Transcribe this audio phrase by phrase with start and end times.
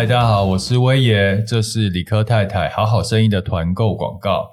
[0.00, 4.48] 嗨，大家好，我是威爷，这是理科太太好好生意的团购广告。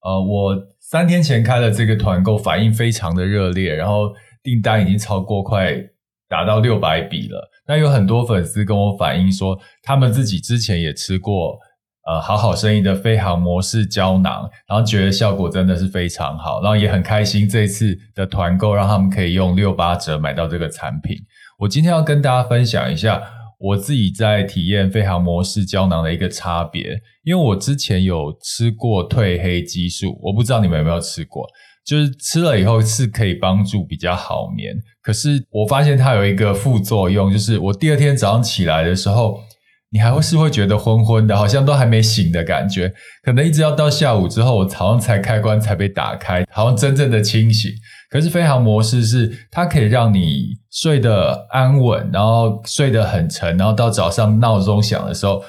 [0.00, 4.10] 呃，我三天前开了这个团购，反应非常的热烈，然后
[4.42, 5.76] 订单已经超过快
[6.30, 7.46] 达到六百笔了。
[7.68, 11.58] 那有很多粉丝跟我反映说，他们自己之前也吃过
[12.06, 21.18] 呃好好生意的飞航模式胶囊，然后觉得效果真的是非常好，然后也很开心这次的团购让他们可以用六八折买到这个产品。
[21.58, 23.22] 我今天要跟大家分享一下
[23.58, 31.46] 我自己在体验飞航模式胶囊的一个差别，因为我之前有吃过褪黑激素，我不知道你们有没有吃过。
[31.84, 39.38] 就是吃了以后是可以帮助比较好眠，可是我发现它有一个副作用，就是我第二天早上起来的时候，
[39.90, 47.70] 你还会是会觉得昏昏的，好像都还没醒的感觉，可能一直要到下午之后，我早上才开关才被打开，好像真正的清醒。
[48.10, 55.42] 可是飞航模式是它可以让你睡得安稳，然后睡得很沉，然后到早上闹钟响的时候，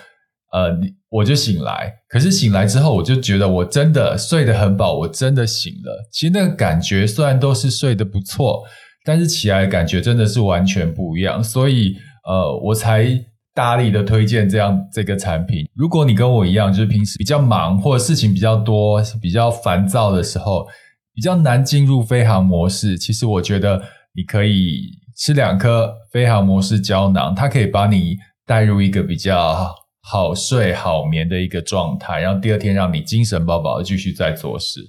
[0.52, 0.76] 呃，
[1.10, 6.10] 我就醒来，可是醒来之后，我就觉得我真的睡得很饱，我真的醒了。
[6.12, 8.64] 其实那个感觉虽然都是睡得不错，
[9.06, 11.44] 但是起来的感觉真的是完全不一样。
[11.44, 11.96] 所以，
[12.28, 13.08] 呃，我才
[13.54, 15.66] 大力的推荐这样这个产品。
[15.76, 20.68] 如果你跟我一样，就是平时比较忙或者事情比较多、比较烦躁的时候，
[21.18, 23.82] 比较难进入飞航模式，其实我觉得
[24.16, 24.84] 你可以
[25.18, 28.16] 吃两颗飞航模式胶囊，它可以把你
[28.46, 29.76] 带入一个比较。
[30.10, 34.80] 好睡好眠的一个状态，然后第二天让你精神饱饱的继续在做事。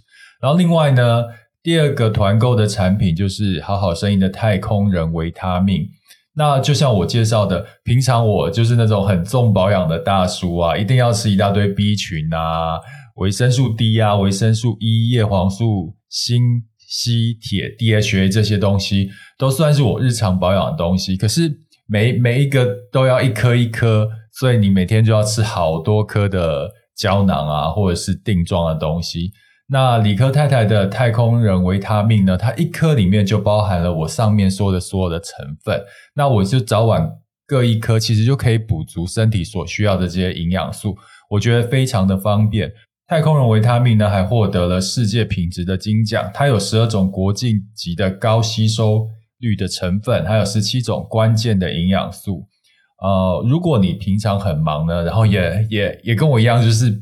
[0.40, 1.24] 然后另外呢，
[1.60, 5.88] 第二个团购的产品就是好好生意的太空人维他命。
[6.36, 12.78] 那就像我介绍的，平常我就是那种很重保养的大叔啊，一定要吃一大堆 B 群啊、
[13.16, 21.16] 维生素 D 啊、维生素 E、叶黄素、锌、硒、铁、DHA 这些东西，都算是我日常保养的东西。
[21.16, 21.52] 可是
[21.86, 24.08] 每每一个都要一颗一颗。
[24.38, 29.32] 所以你每天就要吃好多颗的胶囊啊，或者是定状的东西。
[29.68, 32.36] 那理科太太的太空人维他命呢？
[32.36, 35.82] 它一颗里面就包含了我上面说的所有的成分。
[36.14, 37.10] 那我就早晚
[37.48, 40.96] 各一颗，其实就可以补足身体所需要的这些营养素。
[41.30, 42.72] 我觉得非常的方便。
[43.08, 46.30] 太空人维他命呢，还获得了世界品质的金奖。
[46.34, 49.06] 它有十二种国际级的高吸收
[49.38, 52.46] 率的成分，还有十七种关键的营养素。
[53.02, 57.00] 呃，如果你平常很忙呢，然后也也也跟我一样，就是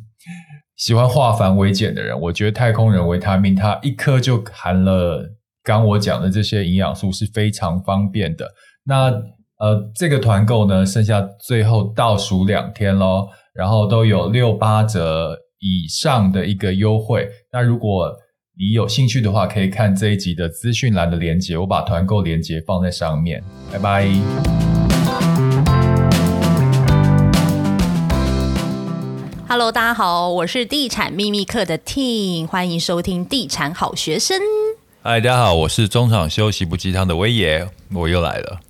[0.76, 5.28] 喜欢化繁为简的人，我觉得太空人维他命它一颗就含了
[5.64, 8.48] 刚我讲的这些营养素，是非常方便的。
[8.84, 9.10] 那
[9.58, 17.28] 呃，这个团购呢，剩下最后倒数两天咯，然后都有六八折以上的一个优惠。
[17.52, 18.12] 那如果
[18.58, 23.42] 你有兴趣的话，可以看这一集的资讯栏的链接，我把团购链接放在上面。
[23.72, 24.08] 拜拜。
[29.48, 34.38] Hello，大家好，我是地产秘密课的 Ting，欢迎收听地产好学生。
[35.02, 38.60] 嗨，大家好，我是中场休息不鸡汤的威爷，我又来了。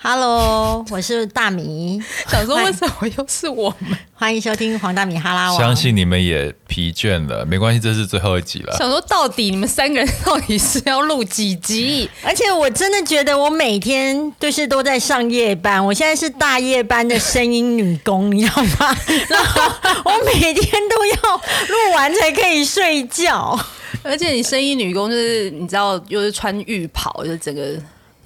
[0.00, 2.00] Hello，我是大米。
[2.30, 3.98] 想说为什么又是我们？
[4.14, 5.58] 欢迎收听黄大米哈拉王。
[5.58, 8.76] 相信你们也疲倦了，没关系，这是最后一集了。
[8.78, 12.08] 想说到底你们三个人到底是要录几集？
[12.22, 18.96] 而且我真的觉得我每天就是都在上夜班，我现在是大夜班的声音女工，你知道吗？
[19.28, 19.62] 然后
[20.04, 23.58] 我每天都要录完才可以睡觉。
[24.04, 27.74] 而且你声音女工就是你知道，又是穿浴袍，就是整个。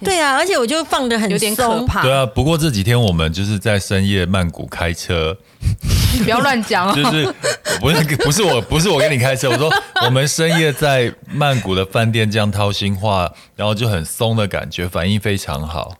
[0.05, 2.03] 对啊，而且我就放的很，有点可怕。
[2.03, 5.37] 对啊，不过这几天我们就是在深夜曼谷开车，
[6.15, 6.95] 你 不要乱讲哦。
[6.95, 7.35] 就是
[7.81, 9.73] 不是不是我不是我跟你开车，我说
[10.05, 15.97] 我们深夜在曼谷的饭店这样掏心话，然后就很松的感觉，反应非常好。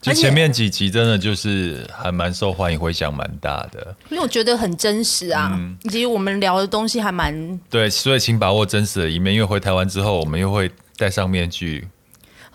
[0.00, 3.94] 就前面几集真的就是还蛮受欢迎，回响蛮大的。
[4.08, 7.60] 因为我觉得很真实啊，嗯、其实我们聊的东西还蛮……
[7.68, 11.86] 对，所以请把握真实的一面，因为回台湾之后，我们又会戴上面具。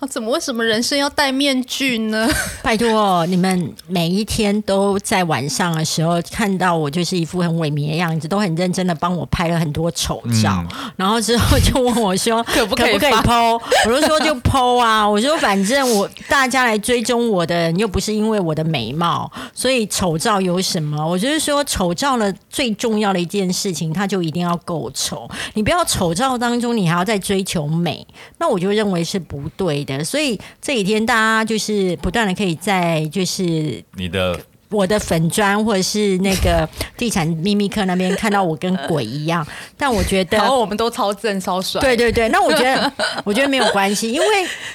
[0.05, 2.29] 啊，怎么为什么人生要戴面具呢？
[2.61, 13.61] 拜托你们每一天都在晚上的时候看到我，就是一副很萎靡的样子，都很认真的帮我拍了很多丑照，嗯、然后之后就问我说可不可以 PO？
[13.87, 21.05] 我就说就 PO 啊，我说反正我大家来追踪我的人又不是因为我的美貌，所以丑照有什么？
[21.05, 25.27] 我就是说丑照的最重要的一件事情，它就一定要够丑。
[25.55, 28.05] 你不要丑照当中你还要再追求美，
[28.37, 29.94] 那我就认为是不对的。
[30.03, 34.39] 所以这几天大家就是不断的可以在就是你的
[34.69, 36.67] 我的粉砖或者是那个
[36.97, 39.45] 地产秘密课那边看到我跟鬼一样，
[39.77, 41.79] 但我觉得，然后我们都超正超帅。
[41.79, 42.91] 对对对，那我觉得
[43.23, 44.25] 我觉得没有关系，因为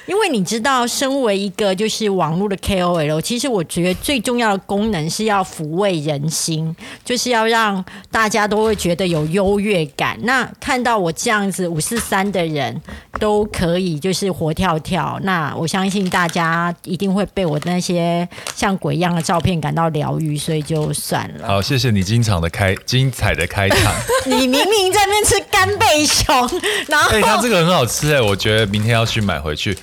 [0.06, 10.16] 因为你知道，身为一个就是网络的 KOL，其实我觉得最重要的功能是要抚慰人心，就是要让大家都会觉得有优越感。
[10.22, 12.81] 那看到我这样子五四三的人
[13.19, 19.89] 都可以就是活跳跳，那我相信大家一定会被我那些像鬼一样的照片感到。
[19.90, 21.46] 要疗愈，所以就算了。
[21.46, 23.92] 好，谢谢你经常的开精彩的开场。
[24.26, 26.34] 你明明在那边吃干贝熊，
[26.88, 29.76] 然后哎、欸，它这个很好吃哎，我觉得明天要去买回去。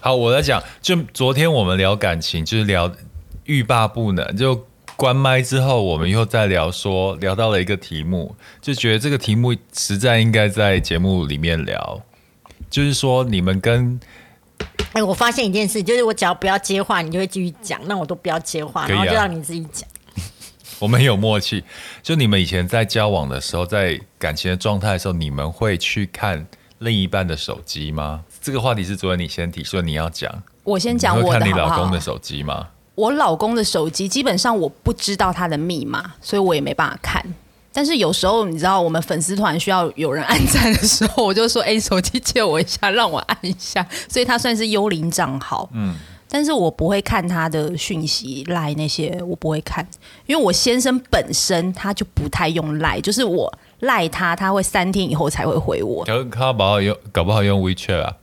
[0.00, 2.90] 好，我来讲，就昨天我们聊感情，就是聊
[3.44, 4.36] 欲罢不能。
[4.36, 4.66] 就
[4.96, 12.02] 关麦之后，我们又在聊说，聊到了一个题目，就觉得这个题目实在应该在节目里面聊。
[12.70, 13.98] 就是说，你们跟
[14.94, 19.88] 哎、欸，我发现一件事，就是我只要不要接话，你就会继续讲，那我都不要接话，然后就让你自己讲。
[20.78, 21.64] 我们有默契。
[22.00, 26.46] 就你们以前在交往的时候，在感情的状态的时候，你们会去看
[26.78, 28.22] 另一半的手机吗？
[28.40, 30.32] 这个话题是昨天你先提，说你要讲，
[30.62, 31.18] 我先讲。
[31.18, 32.68] 我会看你老公的手机吗？
[32.94, 37.20] 我老公的手机基本上我不知道他的密码，所以我也没办法看。
[37.76, 45.68] 但是有时候你知道，我们粉丝团需要有人按赞的时候，我就说：“哎， 手机借我一下，让我按一下。”所以他算是幽灵账号。
[45.74, 45.96] 嗯，
[46.28, 49.84] 但是我不会看他的讯息赖那些，我不会看，
[50.26, 56.04] 因为我先生本身他就不太用赖，就是我赖他，他会三天以后才会回我。
[56.04, 58.16] 他搞不好用，搞不好用 WeChat 啊？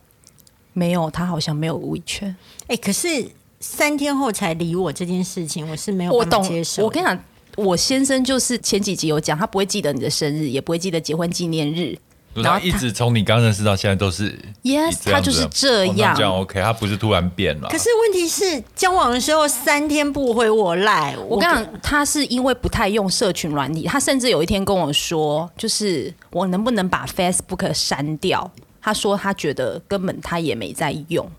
[0.71, 2.35] 没有，他好像没有 WeChat。
[2.67, 6.83] 哎，可是三天后才理我这件事情，我是没有办法接受。
[6.85, 7.25] 我懂，我跟你讲。
[7.57, 11.97] 我先生就是前几集有讲，他不会记得你的生日，也不会记得结婚纪念日。
[12.33, 16.13] 然后一直从你刚认识到现在都是，yes，他就是这样。
[16.13, 17.67] 哦、这样 OK，他不是突然变了。
[17.67, 28.49] 可是问题是，交往的时候三天不回我赖，我跟你讲，他是因为不太用社群软体，他甚至有一天跟我说，就是我能不能把 Facebook 删掉？
[28.81, 31.29] 他说他觉得根本他也没在用，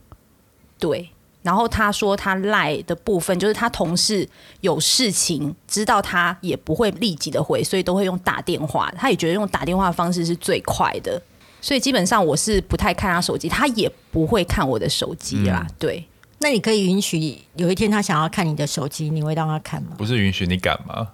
[0.79, 1.09] 对。
[1.43, 4.29] 然后他说他赖的部分就是他同事
[4.61, 8.93] 有事情知道他也不会立即的回，所以都会用打电话。
[8.97, 11.21] 他也觉得用打电话的方式是最快的，
[11.61, 15.67] 所以基本上我是不太看他手机，他也不会看我的手机啦。
[15.69, 16.07] 嗯、对，
[16.39, 19.91] 那你可以允许有一天他想要看你的手机，你会让他看吗？
[19.99, 21.09] 不是允许，你敢吗？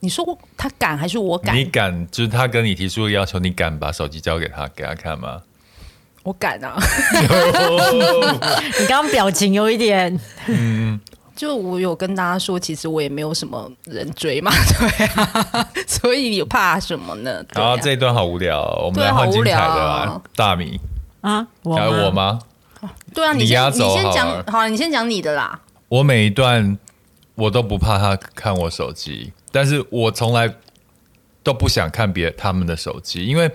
[0.00, 1.56] 你说他敢还是我敢？
[1.56, 5.42] 你敢，就是他跟你提出的要求，你敢把手机交给他给他看吗？
[6.24, 6.74] 我敢啊！
[8.80, 10.98] 你刚刚表情有一点，嗯，
[11.36, 14.50] 就我有跟大家说，其实我也没有什么人追嘛，
[14.80, 17.44] 对啊，所以你怕什么呢？
[17.54, 20.80] 然后、啊、这一段好无聊、哦，我们来换精彩的啦，大米
[21.20, 22.04] 啊，我吗？
[22.06, 22.38] 我吗？
[23.12, 25.60] 对啊，你先你先讲，好，你先讲你的啦。
[25.88, 26.78] 我每一段
[27.34, 30.50] 我都不怕他看我手机，但是我从来
[31.42, 33.52] 都不想看别他们的手机，因为。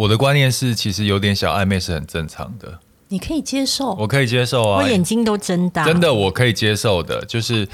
[0.00, 2.78] 我的观念是，其实有点小暧昧是很正常的。
[3.08, 7.68] 你可以接受，我可以接受啊，我眼睛都睁大，真的我可以接受的，就是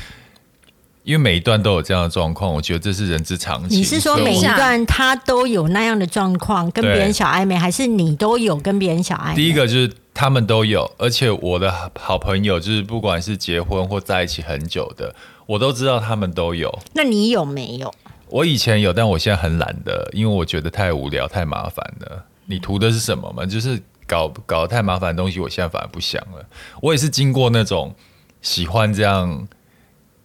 [1.04, 3.78] 因为每一段都有这样的状况，我觉得这是人之常情。
[3.78, 9.36] 你是说每一段他都有那样的状况，跟别人小暧昧，还是你都有跟别人小暧昧？
[9.36, 15.14] 第一个就是他们都有，而且我的好朋友就是不管是结婚或在一起很久的，
[15.46, 16.76] 我都知道他们都有。
[16.94, 17.94] 那你有没有？
[18.28, 22.24] 我以前有，但我现在很懒的，因为我觉得太无聊、太麻烦了。
[22.46, 23.44] 你图的是什么嘛？
[23.46, 26.44] 就是搞搞得太麻烦的东西，我现在反而不想了。
[26.80, 27.94] 我也是经过那种
[28.42, 29.48] 喜欢这样，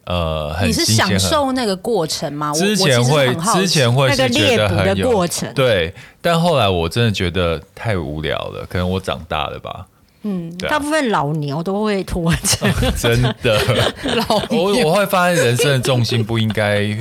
[0.05, 2.51] 呃，很你是享受那个过程吗？
[2.53, 5.93] 之前会，之前会是觉得很有过程，对。
[6.21, 9.87] 但后来我真的觉得太无聊了，可能我长大了吧。
[10.23, 13.59] 嗯，大部分老牛都会拖着，真的。
[14.29, 16.95] 老我我会发现人生的重心不应该。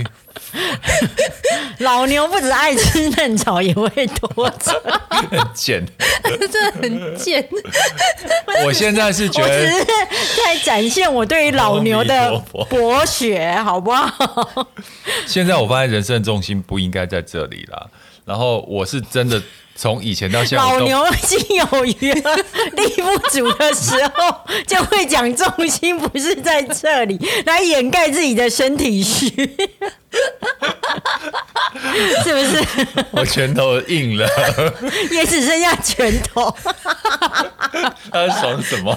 [1.79, 5.85] 老牛不止爱吃嫩草，也会拖着，很贱，
[6.25, 7.47] 真的很贱。
[8.65, 9.85] 我现在是觉得，我只是
[10.45, 12.39] 在展现我对于老牛的
[12.69, 14.67] 博学，好不好？
[15.27, 17.87] 现在我发现人生的重心不应该在这里啦。
[18.31, 19.43] 然后我是真的。
[19.77, 22.23] 从以前到现在，老牛心有余力
[22.99, 29.27] 不足的时候，就会讲重心不是在这里，来掩盖自己的身体虚，
[32.23, 32.63] 是不是？
[33.13, 34.29] 我拳头硬了，
[35.11, 36.55] 也只剩下拳头。
[38.13, 38.95] 他在爽什么？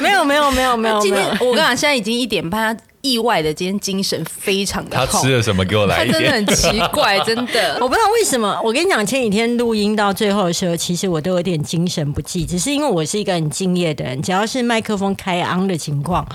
[0.00, 0.98] 没有，没有，没有，没有。
[1.00, 2.74] 今天我跟你讲，现在已经一点半。
[3.02, 5.06] 意外的今天精神非常的好。
[5.06, 5.64] 他吃了什么？
[5.64, 6.12] 给我来一点。
[6.12, 8.60] 他真的很奇怪， 真的，我不知道为什么。
[8.62, 16.26] 我跟你讲，前几天录音到最后的时候，其实我都有点精神不济，只是因为我是一个很敬业的人，只要是麦克风开 on 的情况，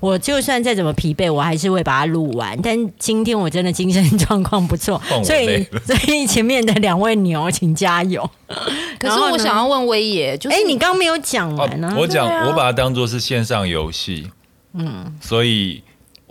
[0.00, 2.58] 我就算再怎么疲惫，我还是会把它录完。
[2.62, 8.28] 但今天我真的精神状况不错，所以 所以前面的两位牛，请加油。
[8.98, 11.96] 可是我想要问威爷，就是哎，你刚刚没有讲完呢、啊？
[11.98, 14.30] 我讲，啊、我把它当做是线上游戏，
[14.74, 15.82] 嗯，所以。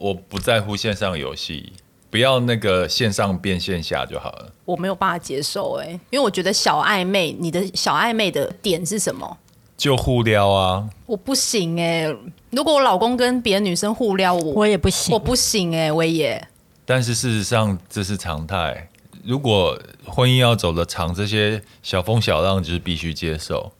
[0.01, 1.73] 我不在乎线上游戏，
[2.09, 4.51] 不要那个线上变线下就好了。
[4.65, 9.37] 我没有办法接受哎、欸，因为我觉得小暧昧，你的小暧昧的点是什么？
[9.77, 10.89] 就互撩啊！
[11.05, 12.17] 我不行哎、欸，
[12.49, 16.47] 如果我老公跟别的女生互撩，我我也不行，我不行哎、欸，威爷。
[16.83, 18.89] 但是事实上这是常态，
[19.23, 23.71] 如果婚姻要走得长，这些小风小浪就是必须接受。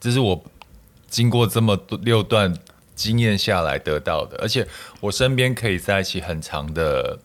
[0.00, 0.42] 这是我
[1.08, 2.52] 经过这么多六段。
[2.98, 4.66] 经验下来得到的，而且
[5.00, 7.16] 我身边可以在一起很长的，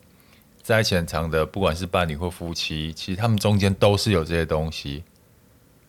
[0.61, 5.03] 在一起很长的，不管是伴侣或夫妻，其实他们中间都是有这些东西。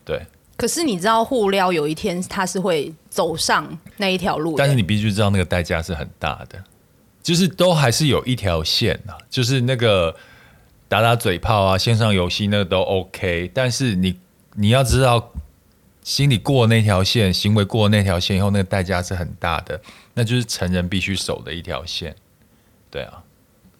[0.04, 0.22] 对。
[0.56, 6.64] 可是你知道互撩有一天他是会走上那一条路，但是你必须知道那个代价是很大的，
[7.22, 10.16] 就是都还是有一条线啊，就是那个
[10.88, 14.18] 打打嘴炮啊，线上游戏那个都 OK，但是你
[14.54, 15.30] 你要知道。
[16.04, 19.80] 心里过那条线，行为过那条线以后，那个代价是很大的，
[20.12, 22.14] 那就是成人必须守的一条线。
[22.90, 23.25] 对啊，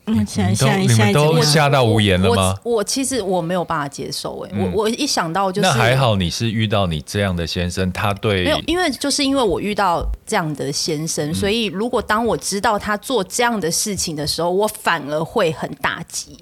[0.07, 2.59] 嗯，现在现在你们都吓到无言了吗？
[2.65, 16.39] 我，我其实我没有办法接受、欸，哎、嗯，我我一想到就是，那还好你是遇到你这样的先生，他对，没有，因为就是因为我遇到这样的先生，嗯、所以如果当我知道他做这样的事情的时候，我反而会很打击。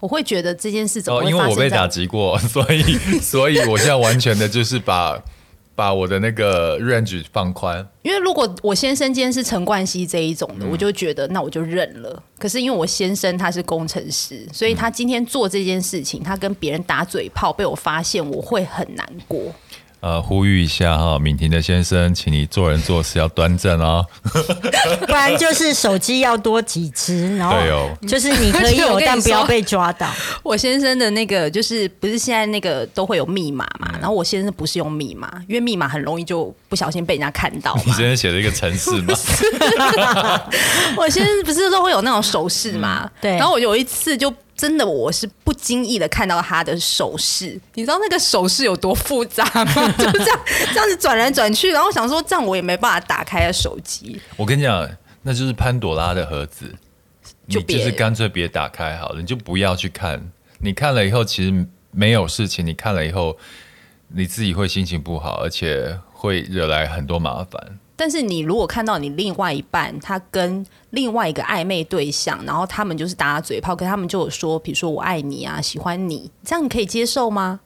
[0.00, 1.38] 我会觉得这件事怎么会发生？
[1.38, 2.82] 哦，因为我被打击过， 所以
[3.20, 5.20] 所以我现在完全的就是把
[5.74, 7.86] 把我的那个 range 放宽。
[8.02, 12.22] 因为如果我先生今天是陈冠希这一种的，嗯、我就觉得那我就认了。
[12.38, 19.40] 可是因为我先生他是工程师，所以他今天做这件事情，他跟别人打嘴炮被我发现，我会很难过。
[20.00, 24.06] 呃，呼吁一下哈，敏婷的先生，请你做人做事要端正哦，
[25.06, 27.56] 不然就是手机要多几只，然后
[28.06, 30.08] 就是你可以有，但不要被抓到。
[30.44, 33.90] 我先生的那个就是不是现在那个都会有密码嘛？
[33.98, 37.74] 然后我先生不是用密码，因为密码很容易就不小心被人家看到。
[37.84, 39.14] 你先生写了一个城市吗？
[40.96, 43.10] 我先生不是都会有那种手势嘛？
[43.20, 43.32] 对。
[43.32, 44.32] 然后我有一次就。
[44.58, 49.88] 真的，我是不经意的看到他的手势，你知道那个手势有多复杂吗？
[49.96, 50.40] 就这样
[50.74, 54.20] 这样子转来转去，然后想说这样我也没办法打开手机。
[54.36, 54.90] 我跟你讲，
[55.22, 56.74] 那就是潘朵拉的盒子，
[57.48, 60.20] 就你就是干脆别打开好了，你就不要去看。
[60.58, 62.66] 你看了以后，其实没有事情。
[62.66, 63.38] 你看了以后，
[64.08, 67.78] 你自己会心情不好，而且会惹来很多麻烦。
[67.98, 77.58] 但是你如果看到你另外一半他跟另外一个暧昧对象，然后他们就是打打嘴炮，可他们就有说，比如说我爱你啊，喜欢你，这样你可以接受吗？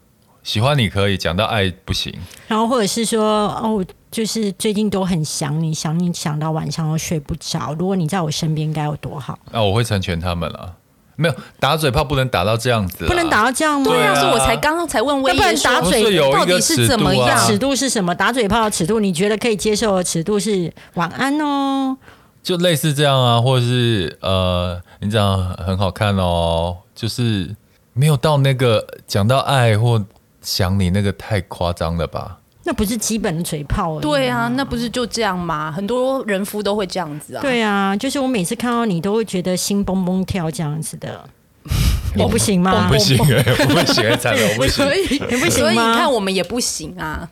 [0.43, 2.13] 喜欢你可以，讲到爱不行。
[2.49, 7.77] 然后或者是说哦，就是最近都很想你，想你想到晚上都睡不着。
[7.79, 9.39] 如果你在我身边该有多好。
[9.53, 10.75] 那、啊、我会成全他们了。
[11.17, 13.91] 没有打嘴炮不能打到这样子，不能打到这样吗？
[13.91, 17.47] 对啊，所以我才刚刚才问威爷，不然打嘴到底是怎么样？
[17.47, 18.15] 尺度是什么？
[18.15, 21.97] 打嘴炮的尺度，你觉得可以接受的尺度是晚安哦，
[22.43, 27.55] 就类似这样啊，或者是呃，你这样很好看哦，就是
[27.93, 30.05] 没有到那个讲到爱或
[30.41, 32.39] 想你那个太夸张了吧？
[32.65, 34.03] 那不是基本的嘴炮而已。
[34.03, 35.73] 对啊，那不是就这样吗？
[35.73, 37.43] 很多人夫都会这样子啊。
[37.43, 41.25] 对啊，就是我每次看到你，都会觉得心蹦蹦跳这样子的。
[42.19, 42.89] 我不行吗？
[42.89, 44.87] 我不行哎， 我不行，惨了，我不行。
[45.31, 45.71] 你不行吗？
[45.71, 47.29] 所以你看，我们也不行啊。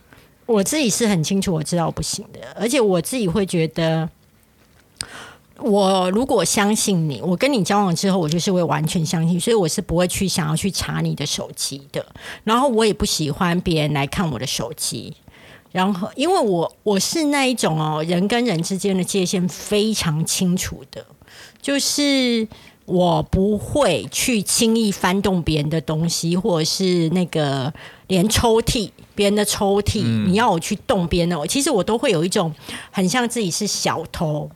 [0.47, 4.09] 我自己是很清楚，我知道我不行的，而且我自己会觉得。
[5.63, 12.05] 我如果相信你，我跟你交往之后，我就是会完全相信，所以我是不会去想要去查你的手机的。
[12.45, 15.15] 然后我也不喜欢别人来看我的手机。
[15.73, 21.07] 然后，因为我我是那一种哦，人跟人之间的界限非常清楚的，
[21.63, 22.49] 就是
[22.87, 27.73] 我不会去轻易翻动别人的东西，或者是那个
[28.09, 32.53] 连抽屉，别人的抽屉，你要我去动别人的，其实我都会有一种
[32.91, 34.51] 很像自己是小偷。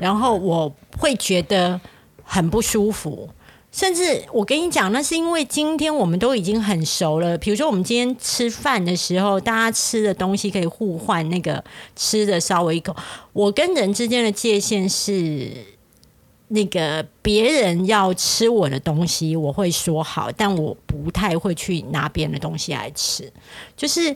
[0.00, 1.80] 然后我会觉得
[2.22, 3.28] 很不舒服，
[3.72, 7.36] 甚至我跟你讲，那是因为今天我们都已经很熟了。
[7.38, 11.62] 比如说，我们今天吃饭的时候，大家吃的东西可以互换，那个
[11.96, 12.94] 吃的稍微一口。
[13.32, 15.50] 我跟人之间的界限是，
[16.48, 23.32] 那个别人要吃我的东西，我会说好，但我不太会去拿别人的东西来吃。
[23.76, 24.14] 就是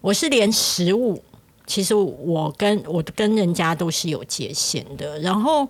[0.00, 1.22] 我是连食物。
[1.66, 5.68] 其实我跟我跟人家都是有界限的，然后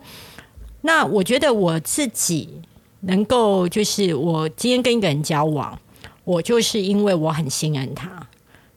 [0.83, 2.61] 那我觉得我自己
[3.01, 5.79] 能够，就是我今天跟一个人交往，
[6.25, 8.29] 我就是因为我很信任他。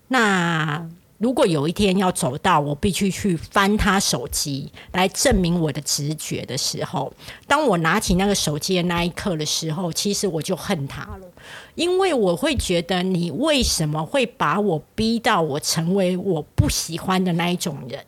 [0.08, 0.88] 那
[1.20, 7.12] 如果有一天要走到我必须去翻他手机来证明我的直觉的时候，
[7.46, 11.28] 当我拿起那个手机的那一刻的时候，其实我就恨他了，
[11.76, 18.04] 因为我会觉得你为什么会把我逼到我成为我不喜欢的那一种人，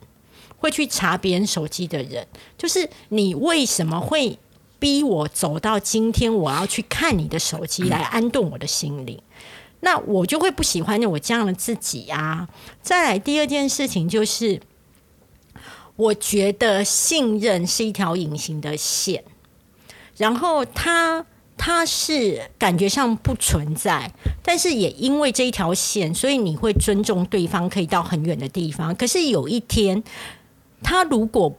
[0.57, 2.25] 会去查别人手机的人，
[2.57, 4.39] 就是你为什么会
[4.79, 9.21] 逼我走到今天我要去看你的手机来安顿我的心灵？
[9.81, 12.47] 那我就会不喜欢我这样的自己啊！
[12.81, 14.61] 再来第二件事情就是，
[15.95, 19.23] 我觉得信任是一条隐形的线，
[20.17, 21.25] 然后它
[21.57, 24.11] 它是感觉上不存在，
[24.41, 28.95] 但是也因为这一条线，所以你会尊重对方可以到很远的地方。
[28.95, 30.03] 可是有一天，
[30.81, 31.55] 他如果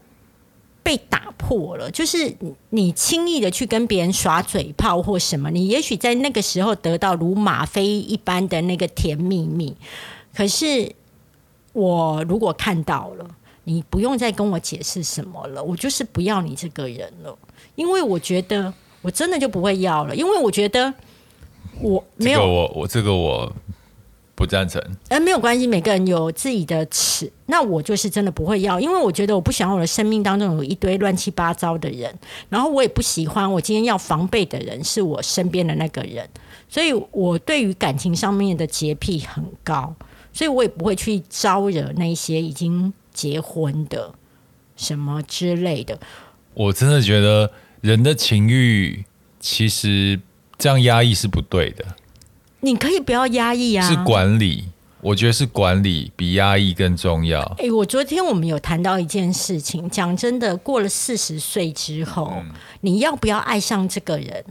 [0.82, 2.34] 被打破了，就是
[2.70, 9.76] 你轻易的去跟别人耍嘴炮或什么，你也许在那个时候得到如吗啡一般的那个甜蜜蜜。
[10.34, 10.92] 可是
[11.72, 13.26] 我如果看到了，
[13.64, 17.38] 你不用再跟我解释什么了，我就是不要你这个人了，
[17.74, 18.72] 因为我觉得
[19.02, 20.92] 我真的就不会要了，因为我觉得
[21.80, 23.52] 我没有我我这个我。
[24.42, 27.30] 不赞成，呃，没有关系，每个人有自己的尺。
[27.46, 32.12] 那我就是真的不会要，因为我觉得我不想我的生命当中有一堆乱七八糟的人，
[32.48, 36.28] 然后我也不喜欢我今天要防备的人是我身边的那个人，
[36.68, 39.94] 所以我对于感情上面的洁癖很高，
[40.32, 44.12] 所以我也不会去招惹那些已经结婚的
[44.74, 45.96] 什么之类的。
[46.54, 47.48] 我真的觉得
[47.80, 49.04] 人的情欲
[49.38, 50.20] 其实
[50.58, 51.84] 这样压抑是不对的。
[52.64, 53.88] 你可以不要压抑啊！
[53.88, 54.64] 是管理，
[55.00, 57.42] 我觉得是管理比压抑更重要。
[57.58, 62.52] 哎、欸，我昨天我们有谈到一件事情，讲真的，过了四十岁之后，嗯，
[62.82, 64.44] 你要不要爱上这个人？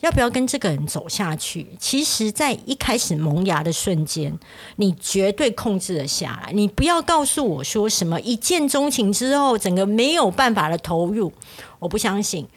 [0.00, 1.66] 要不要跟这个人走下去？
[1.78, 4.34] 其实，在一开始萌芽的瞬间，
[4.76, 6.52] 你绝对控制了下来。
[6.54, 11.30] 你不要告诉我说什么一见钟情之后，整个没有办法的投入，
[11.78, 12.48] 我不相信。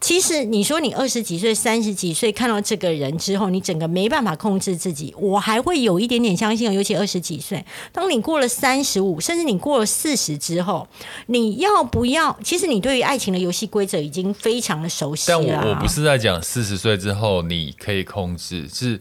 [0.00, 6.72] 其实你说你二十几岁、三十几岁看到这个人之后，你整个没办法控制自己，我还会有一点点相信。
[6.72, 10.88] 尤其二十几岁，当你过了三十五，甚至你过了四十之后，
[11.26, 12.34] 你要不要？
[12.42, 15.38] 其实你对于爱情的游戏规则已经非常的熟悉了。
[15.38, 18.98] 但我我不是在讲四十岁之后你可以控制，是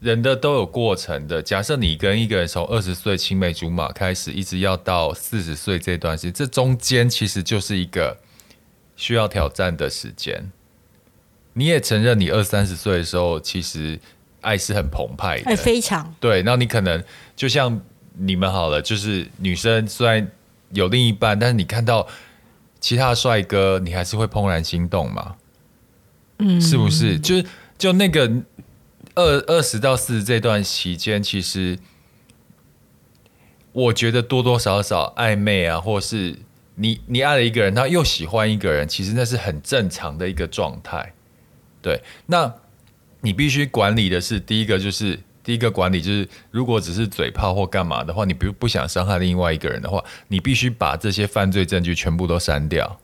[0.00, 1.40] 人的都有过程的。
[1.40, 8.16] 假设你跟一个人从二十岁青梅竹马开始，一直要到四十岁这段时间，这中间其实就是一个。
[9.02, 10.52] 需要挑战的时间，
[11.54, 13.98] 你也承认，你二三十岁的时候，其实
[14.42, 16.40] 爱是很澎湃的，欸、非常对。
[16.44, 17.02] 那你可能
[17.34, 17.80] 就像
[18.14, 20.30] 你们好了，就是女生虽然
[20.70, 22.06] 有另一半，但是你看到
[22.78, 25.34] 其他帅哥，你还是会怦然心动嘛？
[26.38, 27.18] 嗯，是不是？
[27.18, 27.44] 就是
[27.76, 28.30] 就那个
[29.16, 31.76] 二二十到四十这段期间，其实
[33.72, 36.36] 我觉得多多少少暧昧啊，或是。
[36.74, 41.12] 你你爱了一个人，他又喜欢一个人，其实那是很正常的一个状态。
[41.82, 42.52] 对，那
[43.20, 53.00] 你必须管理的是第一个，就是第一个管理就是，如果只是嘴炮或干嘛的话，你不不想伤害另外一个人的话，你必须把这些犯罪证据全部都删掉。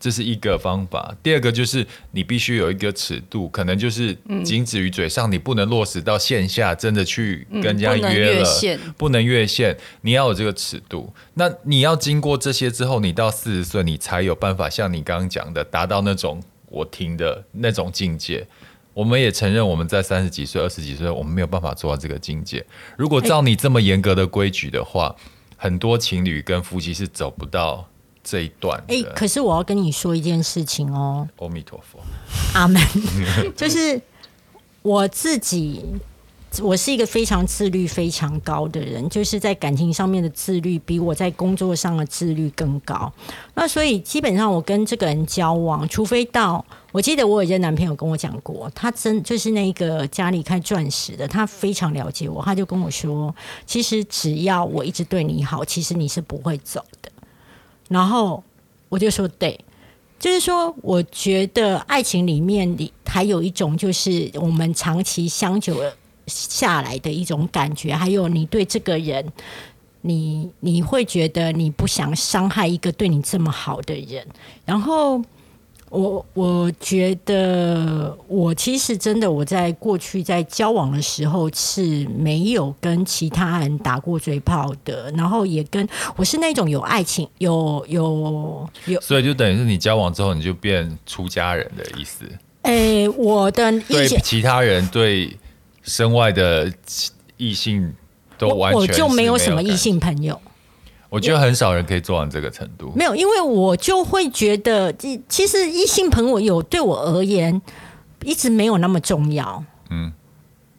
[0.00, 1.14] 这是一个方法。
[1.22, 9.76] 第二个就是你必须有一个尺度，可能就是仅止于嘴上，嗯，你不能落实到线下，真的去跟人家约了，嗯，不能越线，不能越线。
[10.00, 11.12] 你要有这个尺度。
[11.34, 18.46] 那你要经过这些之后，你到四十岁，你才有办法像你刚刚讲的，达到那种我听的那种境界。
[18.92, 22.64] 我们也承认，我们在三十几岁、二十几岁，我们没有办法做到这个境界。
[22.96, 25.16] 如果照你这么严格的规矩的话，欸，
[25.56, 27.88] 很多情侣跟夫妻是走不到。
[28.22, 31.28] 这一段，哎、欸，可是我要跟你说一件事情哦。
[31.38, 31.98] 阿弥陀佛，
[32.54, 32.80] 阿门。
[33.56, 34.00] 就是
[34.82, 35.84] 我自己，
[36.60, 43.12] 我是一个非常自律、非常高的人，就是在感情上面的自律，比我在工作上的自律更高。
[43.54, 56.99] 那所以基本上，我跟这个人交往，除非到我记得我有一个男朋友跟我讲过，他真就是那个家里开钻石的，他非常了解我，他就跟我说，其实只要我一直对你好，其实你是不会走的。
[57.90, 58.42] 然后
[58.88, 59.58] 我就说对，
[60.18, 65.82] 就是说，我觉得爱情里面里还有一种，就是我们长期相久
[66.26, 69.26] 下来的一种感觉，还有你对这个人，
[70.02, 74.24] 你你会觉得你不想伤害一个对你这么好的人。
[74.64, 75.20] 然后
[75.90, 92.24] 我我觉得，我其实真的我在过去在交往的时候是没有跟其他人打过嘴炮的，然后也跟我是那种有爱情有有有，所以就等于是你交往之后你就变出家人的意思。
[92.62, 95.36] 哎、欸，我的对其他人对
[95.82, 96.72] 身外的
[97.36, 97.92] 异性
[98.38, 100.40] 都完全我，我就没有什么异性朋友。
[101.10, 102.92] 我觉得很少人可以做到这个程度。
[102.94, 104.94] 没有，因为我就会觉得，
[105.28, 107.60] 其实异性朋友有对我而言
[108.24, 109.64] 一直没有那么重要。
[109.90, 110.12] 嗯，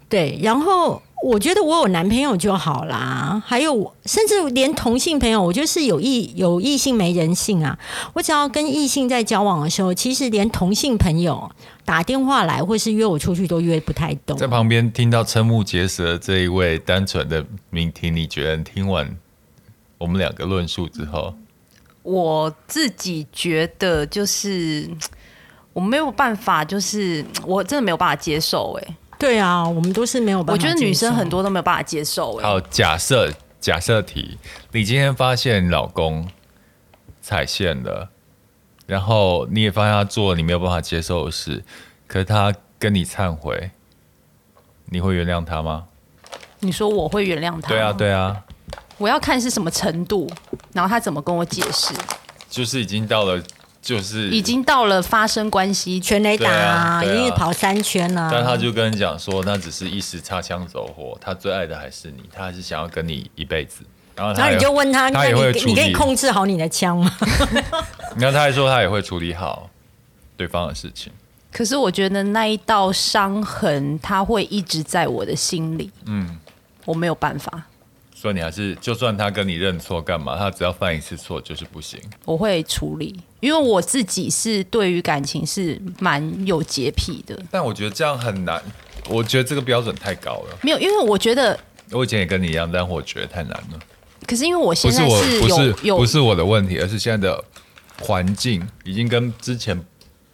[0.08, 0.40] 对。
[0.42, 3.44] 然后我觉得我有男朋友就好啦。
[3.46, 7.78] 还有，甚至连同性朋友，我就是有异有异性没人性啊。
[8.14, 11.52] 我只要跟异性在交往的时候，其实连同性朋友
[11.84, 14.38] 打电话来或是约我出去都约不太动。
[14.38, 19.14] 在旁边听到瞠目结舌这一位单纯的聆听，你觉得听完？
[20.02, 21.32] 我们两个论述之后，
[22.02, 24.90] 我自己觉得就是
[25.74, 28.76] 我没有办法，就是我真的没有办法接受。
[28.82, 30.54] 哎，对啊，我们都是没有办法。
[30.54, 32.38] 我觉得女生很多都没有办法接受。
[32.40, 34.40] 哎，好，假设假设题，
[34.72, 36.28] 你今天发现你老公
[37.22, 38.10] 踩线了，
[38.88, 41.64] 然后你也发现他做了你没有办法接受的事，
[42.08, 43.70] 可是他跟你忏悔，
[44.86, 45.86] 你会原谅他吗？
[46.62, 47.70] 你说我会原谅他？
[47.70, 48.44] 对啊，对啊。
[49.02, 50.30] 我要看是什么程度，
[50.74, 51.92] 然后他怎么跟我解释。
[52.48, 53.42] 就是已经到了，
[53.82, 58.30] 就是已经到了发生关系，全雷打，啊啊、已经跑三圈了。
[58.32, 63.84] 但他就跟你讲说，那只是一时擦枪走火，他最爱的还是你，他还是想要跟你一辈子。
[64.16, 67.12] 然后他，然后你就问他，他也会你，你可以控制好你的枪吗？
[68.16, 69.68] 你看，他还说他也会处理好
[70.38, 71.12] 对方的事情。
[71.52, 75.90] 可是我觉得那一道伤痕，他会一直在我的心里。
[76.06, 76.38] 嗯，
[76.86, 77.64] 我没有办法。
[78.22, 82.00] 所以你还是，就算他跟你认错干嘛，他只要犯一次错就是不行。
[82.24, 87.36] 我会处理，因为我自己是对于感情是蛮有洁癖的。
[87.50, 88.62] 但我觉得这样很难，
[89.10, 90.58] 我觉得这个标准太高了。
[90.62, 93.80] 没有，因为我觉得我以前也跟你一样，但我觉得太难了。
[94.28, 97.44] 可是因为我现在是有不是我不是有不是我的问题，而是现在的
[98.04, 99.84] 环境已经跟之前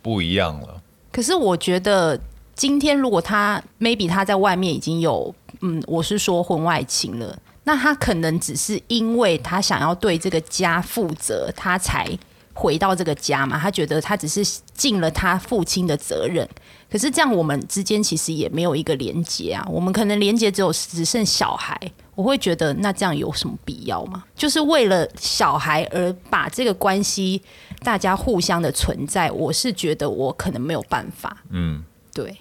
[0.01, 0.81] 不一样了。
[1.09, 2.19] 可是我觉得
[2.53, 7.39] 今天如果他 maybe 他在外面已经有嗯，我是说婚外情了。
[7.67, 12.07] 那他可能只是因为他想要对这个家负责，他才
[12.53, 13.59] 回到这个家嘛。
[13.59, 14.41] 他觉得他只是
[14.73, 16.47] 尽了他父亲的责任。
[16.89, 19.67] 可是这样，我们之间其实也没有一个连接啊。
[19.69, 21.77] 我们可能连接只有只剩小孩。
[22.15, 24.23] 我会觉得，那这样有什么必要吗？
[24.33, 27.41] 就是为了小孩而把这个关系
[27.83, 31.43] 大家互相的存在，我是觉得我可能没有办法。
[31.49, 32.37] 嗯，对，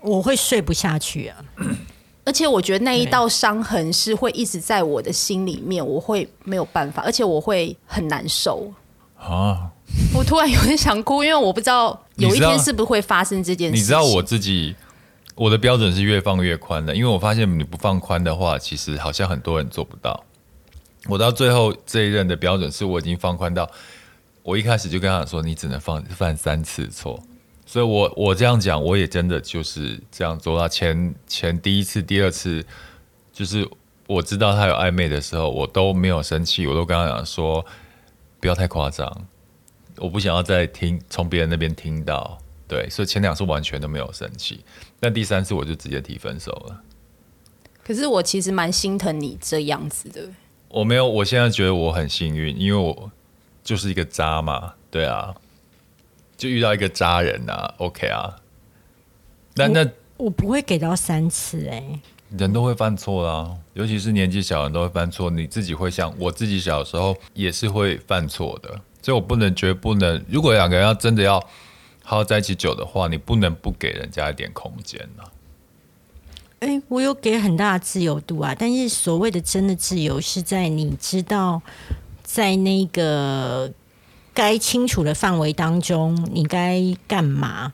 [0.00, 1.36] 我会睡不下去啊。
[2.26, 8.70] 而且我觉得那一道伤痕是会一直在我的心里面，我会没有办法，而且我会很难受
[9.16, 9.70] 啊！
[10.12, 13.76] 我突然有点想哭，因为我不知道有一天是不是会发生这件事。
[13.76, 14.74] 你知道我自己，
[15.36, 20.24] 我的标准是越放越宽的，因为我发现你不放宽的话，其实好像很多人做不到。
[21.06, 23.70] 我到最后这一任的标准是我已经放宽到，
[24.42, 27.22] 我一开始就跟他说，你只能放犯三次错。
[27.66, 32.64] 所以我，我我这样讲，我也真的就是这样做到前前第一次、第二次，
[33.32, 33.68] 就是
[34.06, 37.66] 我知道他有暧昧的时候，我都没有生气，我都跟他讲说，
[38.38, 39.26] 不要太夸张，
[39.96, 42.38] 我不想要再听从别人那边听到。
[42.68, 44.64] 对，所以前两次完全都没有生气，
[44.98, 46.82] 但第三次我就直接提分手了。
[47.84, 50.28] 可是我其实蛮心疼你这样子的。
[50.68, 53.10] 我没有，我现在觉得我很幸运，因为我
[53.62, 55.34] 就是一个渣嘛，对啊。
[56.36, 58.36] 就遇到一个渣人呐、啊，OK 啊？
[59.54, 62.00] 那那我不会给到三次哎、欸。
[62.36, 65.30] 人都会犯错啦，尤其是年纪小的人都会犯错。
[65.30, 68.68] 你自己会想，我自己小时候也是会犯错的，
[69.00, 70.22] 所以我不能绝不能。
[70.28, 71.38] 如果两个人要真的要
[72.02, 75.22] 好好在一起久的话，你不能不给人家一点空间呢。
[76.58, 81.62] 哎、欸，我有给很大的自由度啊，但是所谓的真的自由，是在你知道
[82.24, 83.72] 在那个。
[84.36, 87.72] 该清楚的范围当中，你该干嘛，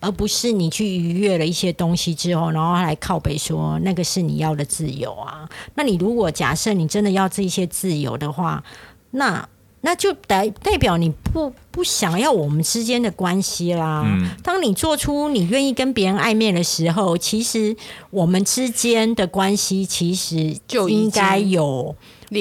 [0.00, 5.48] 而不是你去逾越了一些东西之后，然后来靠北说那个是你要的自由啊。
[5.76, 8.64] 那你如果假设你真的要这些自由的话，
[9.12, 9.48] 那
[9.82, 14.02] 那就代代表你不不想要我们之间的关系啦。
[14.04, 14.28] 嗯。
[14.42, 17.76] 当你做出你愿意跟别人暧昧的时候，其实
[18.10, 21.94] 我们之间的关系其实就应该有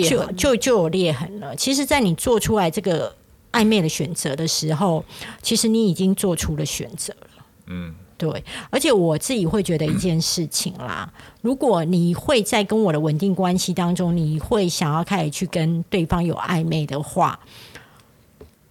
[0.10, 1.56] 就就就有裂痕了。
[1.56, 3.14] 其实，在你做出来这个。
[3.52, 5.04] 暧昧的选择的时候，
[5.42, 7.46] 其实你已经做出了选择了。
[7.68, 8.44] 嗯，对。
[8.70, 17.40] 而且我自己会觉得一件事情啦，如果你会在跟我的稳定关系当中，你会想要开始去跟对方有暧昧的话，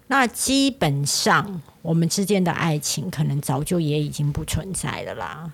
[0.07, 5.51] 那基本上我们之间的爱情可能早就也已经不存在了啦。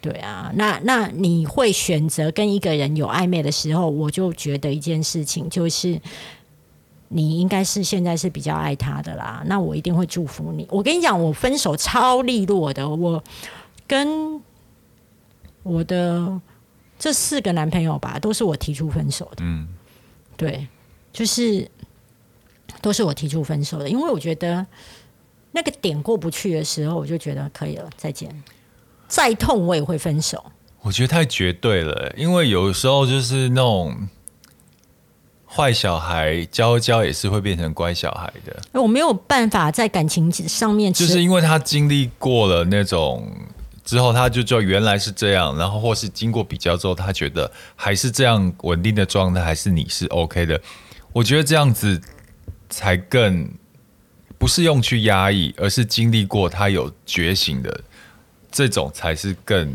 [0.00, 5.98] 对啊，那那你会选择跟一个人有暧昧的时候，我就觉得一件事情就是，
[7.16, 9.40] 你应该是现在是比较爱他的啦。
[9.46, 10.66] 那我一定会祝福你。
[10.68, 13.22] 我跟你讲，我分手超利落的，我
[13.86, 14.42] 跟
[15.62, 16.40] 我的
[16.98, 19.36] 这四个男朋友吧，都是我提出分手的。
[19.42, 19.68] 嗯，
[20.36, 20.66] 对，
[21.12, 21.70] 就是
[22.82, 24.66] 都是我提出分手的，因为我觉得
[25.52, 28.42] 那个点过不去的时候，我就觉得可以了，再见。
[29.06, 30.44] 再痛我也会分手，
[30.80, 34.08] 我觉得太绝对了，因为有时候就是那种
[35.54, 38.80] 坏小孩教教也是会变成乖小孩的。
[38.80, 43.30] 我没有办法在感情上面，就是因为他经历过了那种
[43.84, 50.60] 之后，他就知道原来是这样，然后或是经过比较之后，他觉得还是这样稳定的状态，还是你是 OK 的。
[51.12, 52.00] 我觉得这样子
[52.68, 53.48] 才更
[54.38, 57.80] 不是用去压抑，而是经历过他有觉醒的。
[58.50, 59.74] 这种才是更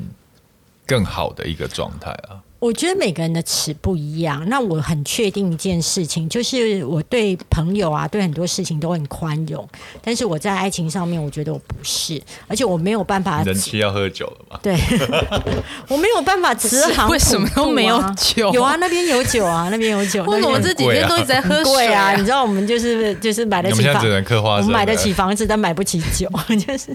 [0.86, 2.40] 更好的一个状态啊。
[2.60, 9.66] 我觉得每个人的尺不一样，那我很确定一件事情，就是我对朋友啊，对很多事情都很宽容，
[10.02, 13.42] 但是我在爱情上面，我觉得我不是，而且我没有办法。
[13.44, 14.60] 人妻要喝酒了吗？
[14.62, 14.78] 对，
[15.88, 17.10] 我没有办法慈航、啊。
[17.10, 18.52] 为什么都没有酒？
[18.52, 20.26] 有啊，那边有酒啊，那边有酒。
[20.26, 22.14] 为什么这几天都一直在喝水啊？
[22.14, 24.04] 你知道，我们就是就是买得起房，
[24.58, 26.30] 我们买得起房子，但买不起酒，
[26.68, 26.94] 就是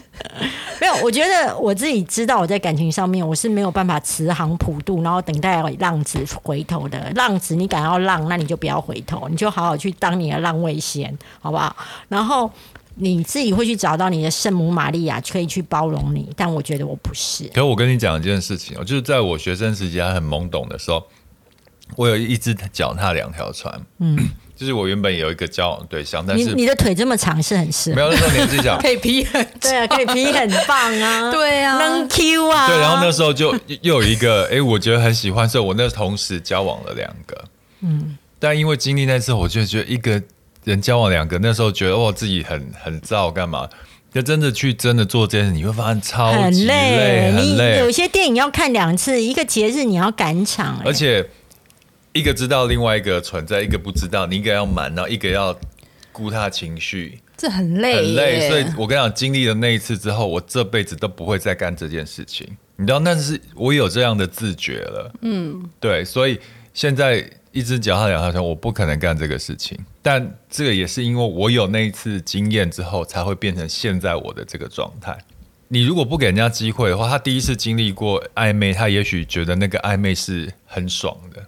[0.79, 0.95] 没有。
[1.03, 5.54] 我觉得我自己知道，我在感情上面我是没有办法慈航普渡，然后等待。
[5.63, 11.75] 浪子回头的浪子，你敢要浪，那你就不要回头，你就好好去当你的浪味仙，好不好？
[12.09, 12.51] 然后
[12.97, 16.31] 你自己会去找到你的圣母玛利亚，可以去包容你。
[16.37, 17.45] 但我觉得我不是。
[17.49, 21.03] 可我跟你讲一件事情，就是在我学生时期还很懵懂的时候，
[21.97, 23.81] 我有一只脚踏两条船。
[23.99, 24.19] 嗯。
[24.57, 37.45] 就是我原本有一个交往对象，但是你，你的腿这么长是很适合，没有那时候年纪小，可以劈很对啊， 可以劈很棒啊，对啊，能 Q 啊，对，然后那时候就又有一个，哎、欸，我觉得很喜欢，所以我那同时交往了两个，
[37.81, 40.23] 嗯，但因为经历那次，我就觉得一个
[40.63, 43.69] 人交往两个，那时候觉得哦，自己很很燥，干嘛？
[44.13, 47.79] 就真的去真的做这件事，你会发现超级累，累很累。
[47.81, 51.29] 有些电影要看两次，一个节日你要赶场，而且。
[52.15, 55.55] 一个知道另外一个存在，一个不知道，你一个要瞒，然后一个要
[56.13, 58.49] 顾他情绪，这很累，很累。
[58.49, 62.47] 所以我跟你讲，经历了那一次之后，我这辈子都不会再干这件事情。
[62.77, 65.13] 你知道，但是我有这样的自觉了。
[65.23, 66.39] 嗯，对，所以
[66.73, 69.77] 现在一只脚踏两条船，我不可能干这个事情。
[70.01, 75.19] 但这个也是因为我有那一次经验之后，才会变成现在我的这个状态。
[75.67, 81.45] 你如果不给人家机会的话，他第一次经历过暧昧，他也许觉得那个暧昧是很爽的。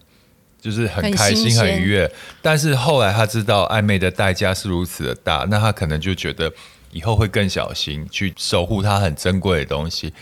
[0.61, 2.11] 就是很开心、很愉悦，
[2.43, 6.53] 但是后来他知道暧昧的代价是如此的大，那他可能就觉得
[6.91, 10.13] 以后会更小心去守护他很珍贵的东西。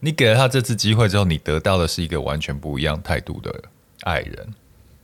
[0.00, 3.54] 你给了他这次机会之后，你得到的是一个完全不一样态度的
[4.02, 4.54] 爱人。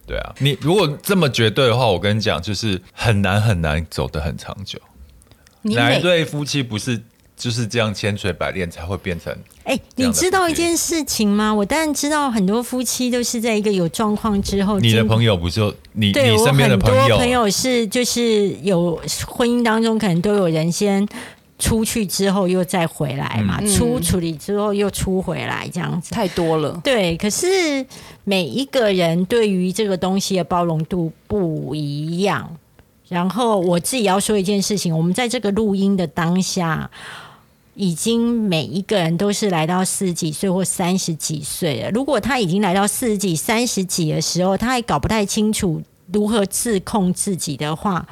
[0.06, 4.78] 对啊，你如果这么绝对的话，我跟你讲，就是很难很难走得很长久。
[5.62, 7.00] 哪一对夫妻不是？
[7.38, 9.32] 就是这样千锤百炼才会变成。
[9.62, 11.54] 哎、欸，你知道一件事情吗？
[11.54, 14.80] 我当然知道，很多夫妻都是在一个有状况之后。
[14.80, 16.10] 你的朋友不就你？
[16.10, 21.06] 对，你身边的朋友，很多朋友是就是有婚姻当中可能都有人先
[21.58, 26.80] 出去之后又再回来嘛，嗯、出处理之后又出回来这样子，太多了。
[26.82, 27.84] 对，可是
[28.24, 32.56] 每一个人对于这个东西的包容度不一样。
[33.08, 36.90] 然后我自己要说一件事情，我们在这个录音的当下。
[37.78, 41.90] 已经每一个人都是来到四十几岁或三十几岁了。
[41.92, 45.80] 如果他已经来到四十几、三十几的时候，他还搞不太清楚
[46.12, 48.04] 如何自控自己的话，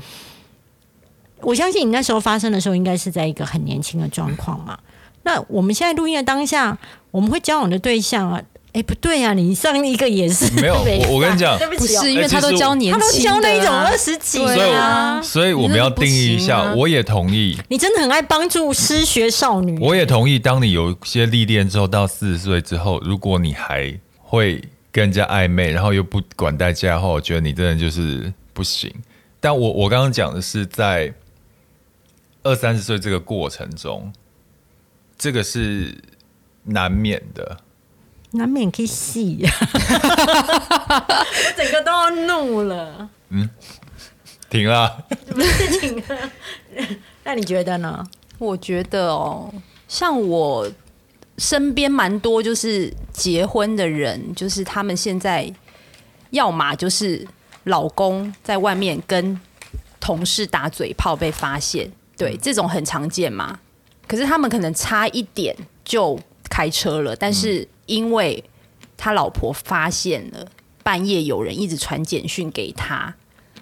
[1.40, 4.78] 我相信你那时候发生的时候，应该是在一个很年轻的状况嘛。
[5.24, 6.78] 那我们现在录音的当下，
[7.10, 8.40] 我们会交往的对象啊。
[8.76, 10.74] 哎，不对呀、啊，你上一个也是 没有。
[10.74, 15.22] 我我跟你讲， 不是因为他都教年轻、啊，他都教那种二十几啊。
[15.22, 17.58] 所以我们要定义一下，我也同意。
[17.68, 19.78] 你真的很爱帮助失学少女。
[19.80, 24.62] 我也同意，当你有些历练之后，到四十岁之后，如果你还会
[24.92, 28.92] 跟人家暧昧，然后又不管代价的话，我觉得你真的就是不行。
[29.40, 31.14] 但我我刚刚讲的是在
[32.42, 34.12] 二三十岁这个过程中，
[35.16, 35.96] 这个是
[36.64, 37.56] 难免的。
[38.36, 39.50] 难免可以戏呀，
[41.56, 43.08] 整个都要怒了。
[43.30, 43.48] 嗯，
[44.48, 46.30] 停了，不是停了。
[47.24, 48.06] 那你觉得呢？
[48.38, 49.52] 我觉得哦，
[49.88, 50.70] 像我
[51.38, 55.52] 身边蛮多就是结婚的人，就是他们现在
[56.30, 57.26] 要么就是
[57.64, 59.40] 老公在外面跟
[59.98, 63.58] 同事打嘴炮被发现，对，这种很常见嘛。
[64.06, 66.16] 可是他们可能差一点就
[66.56, 68.42] 开车了，但是因为
[68.96, 70.48] 他老婆发现了
[70.82, 73.14] 半夜有人一直传简讯给他，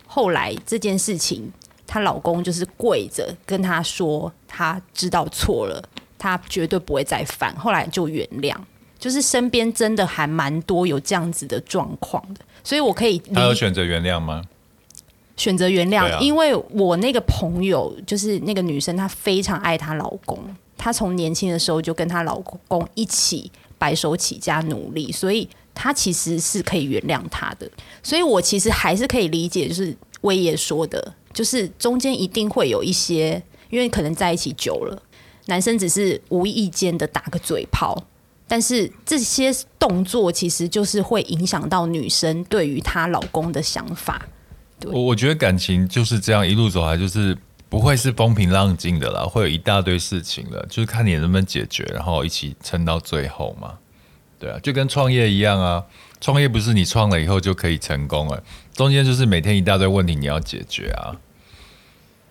[0.07, 1.53] 后来这件事情，
[1.89, 5.83] 她老公就是跪着跟他说，他知道错了，
[6.17, 8.55] 他绝对不会再犯，后来就原谅。
[8.97, 13.19] 就是身边真的还蛮多有这样子的状况的，所以我可以。
[13.19, 14.41] 他有选择原谅吗？
[15.37, 20.39] 选择原谅，啊、因为我那个朋友就是那个女生，她非常爱她老公，
[20.77, 27.69] 她从年轻的时候就跟她老公一起白手起家努力，所以她其实是可以原谅他的。
[28.03, 35.03] 所以我其实还是可以理解，就是威爷说的，就是中间一定会有一些，因为可能在一起久了，
[35.47, 38.05] 男生只是无意间的打个嘴炮。
[38.47, 44.25] 但是这些动作其实就是会影响到女生对于她老公的想法。
[44.85, 47.37] 对，我我觉得感情就是这样一路走来，就是
[47.69, 53.75] 不会是风平浪静的啦，会有一大堆事情的，就是看你能不能解决，然后一起撑到最后嘛。
[54.39, 55.83] 对啊，就跟创业一样啊，
[56.21, 58.43] 创业不是你创了以后就可以成功了，
[58.75, 61.17] 中间就是每天一大堆问题你要解决啊。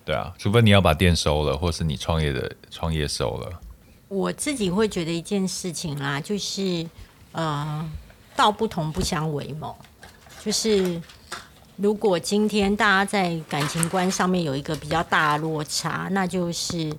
[0.04, 3.60] 对啊，除非你要把店收了，或是你创业的创业收了。
[4.08, 6.86] 我自己会觉得一件事情啦，就是
[7.32, 7.90] 呃，
[8.36, 9.74] 道不同不相为谋。
[10.44, 11.00] 就是
[11.76, 16.94] 如果今天大家在感情观上面有一个比较大的落差，那就是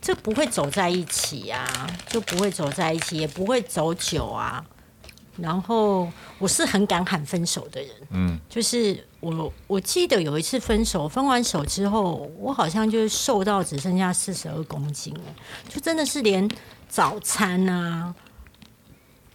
[0.00, 4.64] 这不会走在一起啊，就不会走在一起，也不会走久啊。
[5.38, 6.06] 然后
[6.38, 15.20] 我是很敢喊分手的人，嗯，就是我我记得有一次分手，分完手之后，我好像就是瘦到只剩下四十二公斤了，
[15.70, 16.46] 就真的是连
[16.86, 18.14] 早餐啊，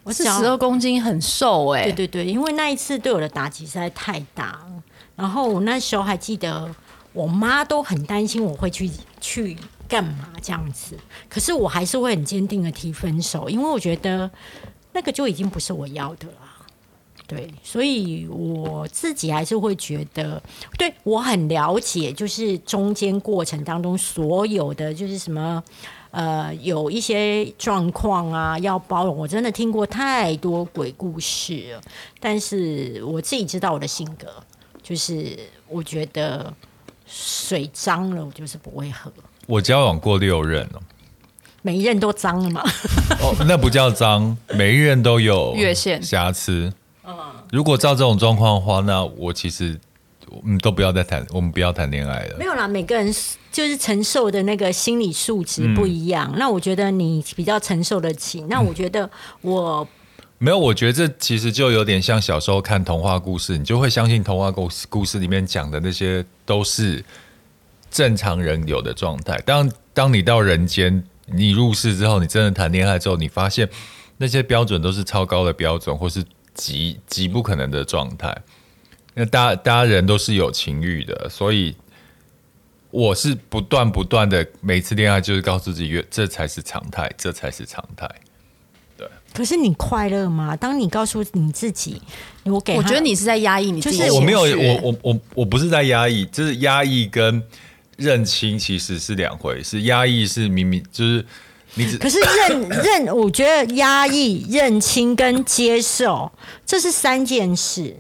[0.08, 4.84] 我是十二公斤很瘦哎，对对对，因为那一次对我的打击实在太大了，
[5.17, 6.74] 然后我那时候还记得，
[7.12, 8.89] 我妈都很担心我会去
[9.20, 14.32] 去干嘛这样子，可是我还是会很坚定的提分手，因为我觉得。
[14.93, 16.65] 那个就已经不是我要的了，
[17.28, 20.41] 对，所以我自己还是会觉得，
[20.76, 25.63] 对，我很了解，就是中间过程当中所有的就是什么，
[26.17, 31.82] 呃，有一些状况啊要包容，我真的听过太多鬼故事了，
[32.19, 34.27] 但是我自己知道我的性格，
[34.82, 36.51] 就是我觉得
[37.06, 39.13] 水脏了，我就是不会喝。
[39.45, 40.82] 我交往过六任哦。
[41.62, 42.63] 每一任都脏了吗？
[43.21, 46.73] 哦，那不叫脏，每一任都有越线瑕疵。
[47.51, 49.80] 如果照这种状况的话，那我其实
[50.43, 52.38] 嗯都不要再谈，我们不要谈恋爱了。
[52.39, 53.13] 没有啦，每个人
[53.58, 56.30] 就是承受的那个心理素质不一样。
[56.34, 58.41] 嗯、那我觉得你比较承受得起。
[58.41, 59.10] 那我觉得
[59.41, 59.88] 我、嗯、
[60.38, 67.04] 没有，我觉得这其实就有点像小时候看童话故事，你就会相信童话故事故事里面讲的那些都是
[67.89, 69.41] 正常人有的状态。
[69.46, 71.04] 当当你到人间。
[71.30, 73.67] 你入世之后，你真的谈恋爱之后，你发现
[74.15, 78.34] 那些标准都是超高的标准，或是极极不可能的状态。
[79.13, 81.76] 那大家大家人都是有情欲的，所以
[82.98, 88.10] 我是不断不断的每次恋爱就是告诉自己，这才是常态，这才是常态。
[88.98, 89.08] 对。
[89.34, 90.56] 可是你快乐吗？
[90.56, 92.02] 当你告诉你自己，
[92.44, 93.98] 我给，我觉得你是在压抑你自己。
[94.00, 97.44] 就是我没有，我我我我不是在压抑，就是压抑跟。
[97.98, 101.26] 认清其实是两回事，压抑是明明就是
[101.74, 106.32] 你只，可是认认，我觉得压抑、认清跟接受，
[106.64, 107.98] 这是三件事，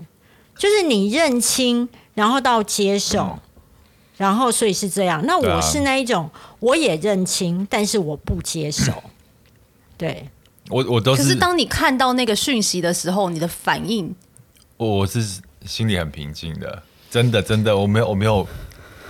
[0.55, 3.39] 就是你认清，然后到接受，嗯、
[4.17, 5.23] 然后所以是这样。
[5.25, 8.91] 那我是那一种，啊、我也认清，但是我不接受。
[9.97, 10.27] 对，
[10.69, 11.23] 我我都是。
[11.23, 14.13] 可是当你看到那个讯息的时候，你的反应，
[14.75, 18.47] 我是心里很平静的，真的真的，我没有我没有。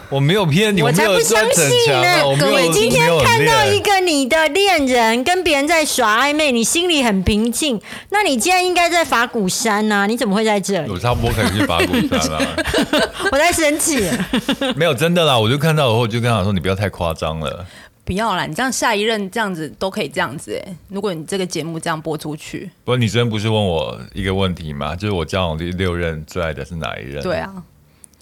[0.09, 2.23] 我没有骗你，我才不相信呢！
[2.39, 10.05] 各位，今天看到一个你的恋人跟别人在耍暧昧，你心里很平静，那你今天应该在法鼓山呐、啊？
[10.07, 10.89] 你怎么会在这里？
[10.89, 12.55] 我差不多可以去法鼓山了。
[13.31, 14.09] 我在生气。
[14.77, 17.65] 没有真的啦，我就看到以后，我就跟他说：“你不要太夸张了。”
[18.05, 20.73] 不要啦，你这样下一任这样子都可以这样子哎。
[20.87, 24.95] 如果你这个节目这样播出去，不过你昨天不是问我一个问题吗？
[24.95, 27.21] 就是我交往第六任最爱的是哪一任？
[27.21, 27.51] 对啊，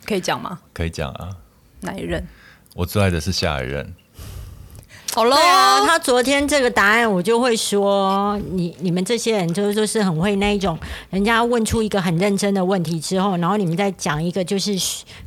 [0.03, 0.57] 可以讲吗？
[0.73, 1.29] 可以讲啊。
[1.85, 2.25] 哪一任？
[2.75, 3.93] 我最爱的是下一任。
[5.13, 10.77] 好了，啊，他昨天这个答案，我就会说，你你们这些人就是就是很会那一种，
[11.09, 14.77] 人家问出一个很认真的问题之后，然后你们再讲一个就是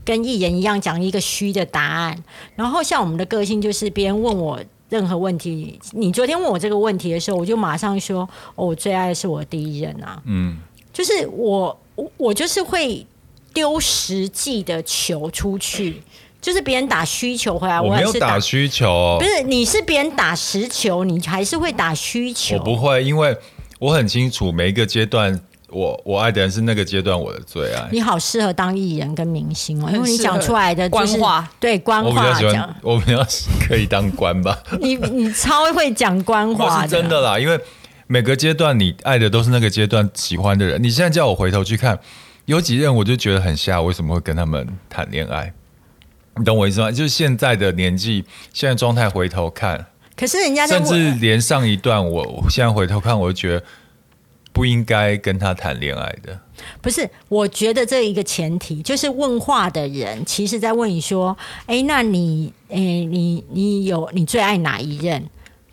[0.05, 2.23] 跟艺人一样讲一个虚的答案。
[2.55, 10.21] 然后像我们的个性就是，别人问我任何问题，你昨天问我这个问题的时候，我就马上说，哦，我最爱的是我第一任啊。
[10.27, 10.59] 嗯，
[10.93, 13.07] 就是我我我就是会
[13.55, 16.03] 丢实际的球出去。
[16.49, 22.57] 就是别人打需求回来，我没有打需求哦，不是，你是别人打实球，你还是会打需求。
[22.57, 23.37] 我不会，因为
[23.79, 25.39] 我很清楚每一个阶段。
[25.71, 27.87] 我我爱的人是那个阶段我的最爱。
[27.93, 32.09] 你好适合当艺人跟明星哦，因为你讲出来的就是官话，对官话。
[32.09, 33.27] 我比较喜欢，我比较
[33.69, 34.59] 可以当官吧。
[34.81, 37.39] 你你超会讲官话，是真的啦。
[37.39, 37.61] 因为
[38.07, 40.83] 每个阶段你爱的都是那个阶段喜欢的人。
[40.83, 42.01] 你现在叫我回头去看，
[42.47, 45.53] 有几任我就觉得很瞎，为什么会跟他们谈恋爱？
[46.39, 46.91] 你懂我意思吗？
[46.91, 49.85] 就是现在的年纪，现在状态回头看，
[50.17, 53.65] 可是人家甚至连上一段我，我现在回头看，我就觉得。
[54.51, 56.37] 不应该跟他谈恋爱的，
[56.83, 57.09] 不是？
[57.29, 61.37] 我觉得这一个前提就是问话的人，其实在问你说
[61.67, 65.23] ：“哎，那你，哎，你，你有你最爱哪一任？”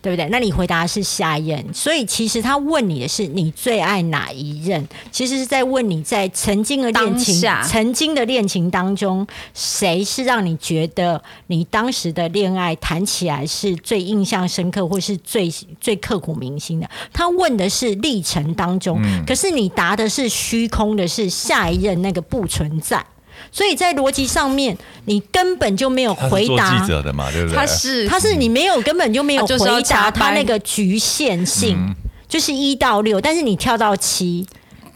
[0.06, 0.28] 对不对？
[0.30, 4.86] 那你回答是下一任，所以其实他问你的是你最爱哪一任？
[5.10, 16.88] 其实是在问你在曾经的恋情、曾经的恋情当中，谁是让你觉得你当时的恋爱谈起来是最印象深刻，或是最最刻骨铭心的？
[17.12, 23.04] 他问的是历程当中，嗯、可是你答的是虚空的，是下一任那个不存在。
[23.56, 24.76] 所以在逻辑上面，
[25.06, 26.68] 你根本就没有回答。
[26.68, 27.56] 做记者的嘛，对不对？
[27.56, 31.94] 他是，他是你没有根本就没有回答他那个局限性，嗯、
[32.28, 34.46] 就是一到六，但是你跳到七，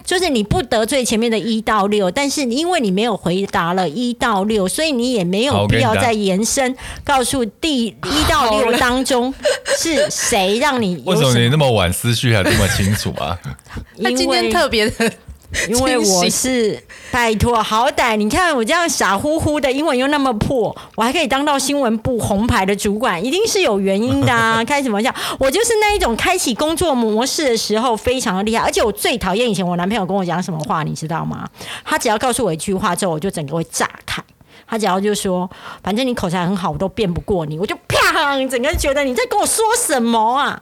[0.05, 7.95] 就是你不得罪前面的一到六，但是因为你没有回答了一到六，所以你也没有必要再延伸，告诉第一
[8.29, 9.33] 到六当中
[9.79, 11.03] 是谁让你？
[11.07, 13.39] 为什么你那么晚思绪还这么清楚啊？
[14.05, 15.11] 他今天特别的。
[15.69, 16.81] 因为我是
[17.11, 24.63] 拜托，好歹你看我这样傻乎乎的，英文又那么破，我还可以当到新闻部红牌的主管，一定是有原因的啊！
[24.65, 25.13] 开什么玩笑？
[25.39, 31.49] 我就是那一种开启工作模式的时候非常的厉害，而且我最讨厌以前我男朋友跟我讲什么话，你知道吗？
[31.85, 34.23] 他只要告诉我一句话之后，我就整个会炸开。
[34.69, 35.51] 他只要就说，
[35.83, 40.61] 反正你口才很好，我都辩不过你，我就啪，整个觉得你在跟我说什么啊？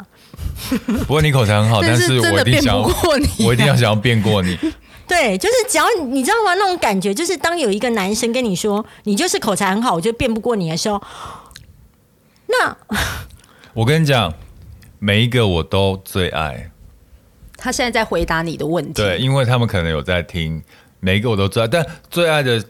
[1.07, 2.83] 不过你口才很好，但是我一定想要，
[3.47, 4.59] 我一定要想要变过你。
[5.09, 6.53] 对，就是只要你知道吗？
[6.55, 11.01] 那种感觉就是，当有一个男生跟你说你就是口才很好，我就变不过你的时候，
[12.47, 12.77] 那
[13.73, 14.35] 我跟你讲，
[14.99, 16.71] 每一个我都最爱。
[17.57, 20.63] 他现在在回答你的问题，对，因为他们可能有在听，
[21.01, 22.63] 每一个我都最爱，但最爱的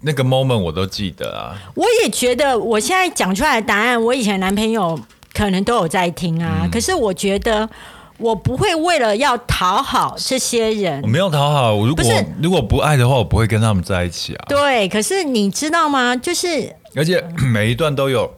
[0.00, 1.56] 那个 moment 我都记得啊。
[1.76, 4.98] 我也觉得，我现在讲出来的答案，我以前男朋友。
[5.36, 7.68] 可能都有在听啊，嗯、可是我觉得
[8.16, 11.72] 我不会为了要讨好这些人，我没有讨好。
[11.74, 14.46] 如果不是如果不爱的话，我不会跟他们在一起啊。
[14.48, 16.16] 对，可是你知道吗？
[16.16, 17.22] 就是而且
[17.52, 18.32] 每一段都有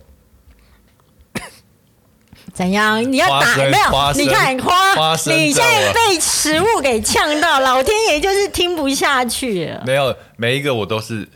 [2.53, 3.01] 怎样？
[3.13, 4.13] 你要打没有？
[4.17, 9.85] 你看花，花你现在被食物给呛到， 老天爷就是听不下去了。
[9.87, 11.29] 没有，每一个我都是。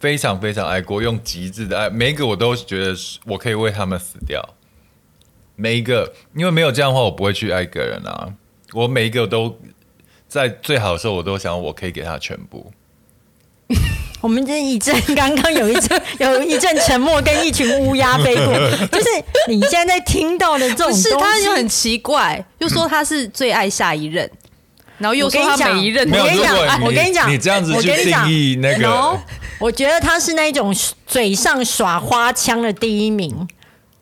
[0.00, 2.94] 非常非常爱过，用极致的爱，每一个我都觉得
[3.26, 4.42] 我可以为他们死掉。
[5.56, 8.32] 每一个，因为没有这样的话，我不会去爱一个人啊。
[8.72, 9.58] 我每一个都
[10.26, 12.72] 在最好的时候，我都想我可以给他全部。
[14.22, 18.54] 我们这一阵刚刚有一阵 有一阵沉默，跟一群乌鸦飞过，
[18.92, 19.08] 就是
[19.48, 24.30] 你现在在听到的这种是，他就很奇怪，又说他是最爱下一任，
[25.00, 29.18] 然后又说他每一任，我跟你讲，我跟你讲，你这样子去定义那个。
[29.58, 30.74] 我觉得他是那种
[31.06, 33.48] 嘴上耍花枪的第一名，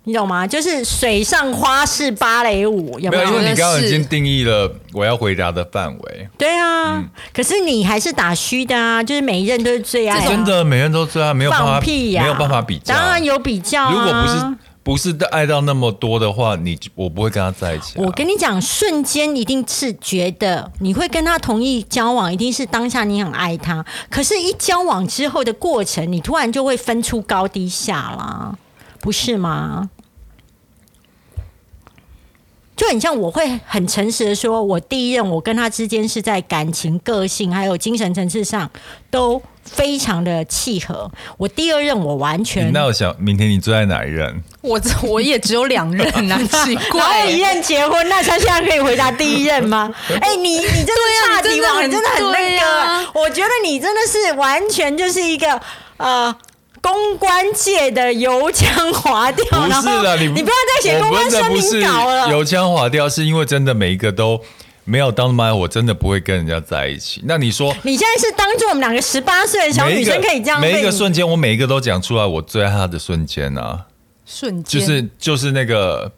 [0.04, 0.46] 你懂吗？
[0.46, 3.24] 就是水上花式芭蕾舞，有没有？
[3.24, 6.28] 因为你刚刚已经定义了我要回答的范围。
[6.36, 13.92] 对啊，嗯、可是你还是打虚的啊，就是每一任都是最爱，真的，每一任都最爱，没有办法放屁没有办法比较，当然有比较、啊。
[13.92, 14.56] 如果不是。
[14.88, 17.98] 不是爱到那么多的话，你我不会跟他在一起。
[17.98, 23.84] 我跟你讲，瞬间一定是觉得你会跟他同意交往，一定是当下你很爱他。
[24.08, 28.56] 可是，一交往之后的过程，你突然就会分出高低下啦，
[29.00, 29.90] 不是吗？
[32.74, 38.70] 就很像我会很诚实的说，我第一任我跟他之间是在感情、个性还有精神层次上
[39.10, 39.42] 都。
[39.70, 41.10] 非常的契合。
[41.36, 44.42] 我第二任我完全，那我想明天你最爱哪一任？
[44.62, 49.92] 我我也只有两任啊，奇怪，一任结婚，那他现在可以回答第一任吗？
[50.20, 52.66] 哎、欸，你你这个差题王，你真的很那个。
[52.66, 55.60] 啊、我觉得你真的是完全就是一个
[55.98, 56.34] 呃
[56.80, 59.44] 公关界的油腔滑调。
[59.60, 62.28] 不是的，你你不要再写公关声明稿了。
[62.30, 64.40] 油腔滑调是因为真的每一个都。
[64.88, 67.22] 没有当妈，我真的不会跟人家在一起。
[67.26, 70.58] 那你说，你现在是当做我们两个十八岁的小女生可以这样？
[70.58, 73.84] 每一个瞬间，我每一个都讲出来，我最爱他的瞬间啊！
[74.24, 76.10] 瞬间就是就是那个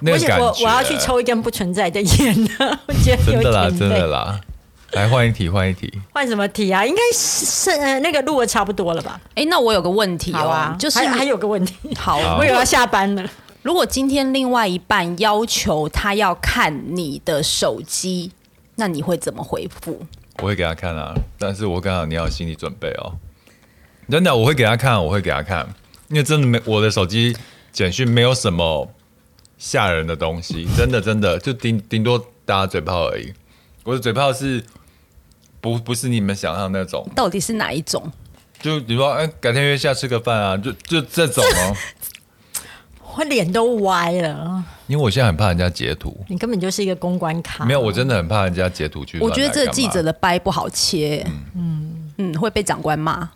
[0.00, 0.44] 那个感觉。
[0.44, 4.40] 我我要去抽一根不存在的烟呢，我觉得有点真的啦，真的啦。
[4.92, 6.84] 来换一题，换一题，换什么题啊？
[6.84, 9.18] 应该是呃那个录的差不多了吧？
[9.34, 13.24] 哎，那我有个问题哦，啊、就是还，还有个问题，好，我有要下班了。
[13.62, 18.32] 如果今天另外一半要求他要看你的手机，
[18.76, 20.04] 那你会怎么回复？
[20.38, 23.16] 我会给他看啊，但是我刚好你要有心理准备哦。
[24.10, 25.66] 真的，我会给他看，我会给他看，
[26.08, 27.36] 因为真的没我的手机
[27.72, 28.92] 简讯没有什么
[29.56, 33.32] 吓人的东西，真的真的就顶顶多打嘴炮而已。
[33.84, 34.64] 我的嘴炮是。
[35.62, 38.10] 不不是你们想象那种，到底是哪一种？
[38.60, 41.76] 就比如说，哎，改天约下吃个饭啊，就就这种哦。
[43.14, 46.16] 我脸都歪了，因为我现在很怕人家截图。
[46.28, 47.64] 你根本就是一个公关卡。
[47.64, 49.18] 没有，我真的很怕人家截图去。
[49.20, 53.28] 我觉得这记者的掰不好切，嗯嗯，会被长官骂。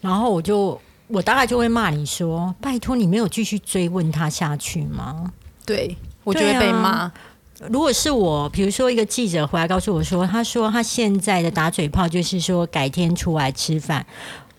[0.00, 5.32] 然后我就我大概就会骂你说：“拜托，你没有继续追问他下去吗？”
[5.64, 7.10] 对，我就会被骂。
[7.70, 14.04] 如果是我，比如说一个记者回来告诉我说，他说他现在的打嘴炮就是说改天出来吃饭，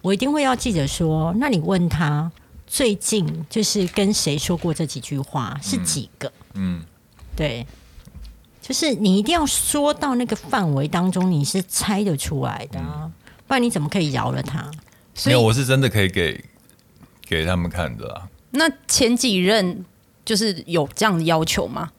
[0.02, 2.32] 我一定会要记者说，那你问他
[2.76, 6.30] 最近就是跟谁说过这几句话是几个？
[6.56, 6.84] 嗯，
[7.34, 7.66] 对，
[8.62, 13.10] 就是你一定要说到那个范围当中，你是猜得出来的，啊，
[13.48, 14.70] 不然你怎么可以饶了他？
[15.26, 16.44] 没有，我是真的可以给
[17.26, 18.28] 给他们看的啊。
[18.52, 19.86] 那前几任
[20.26, 21.90] 就是有这样的要求吗？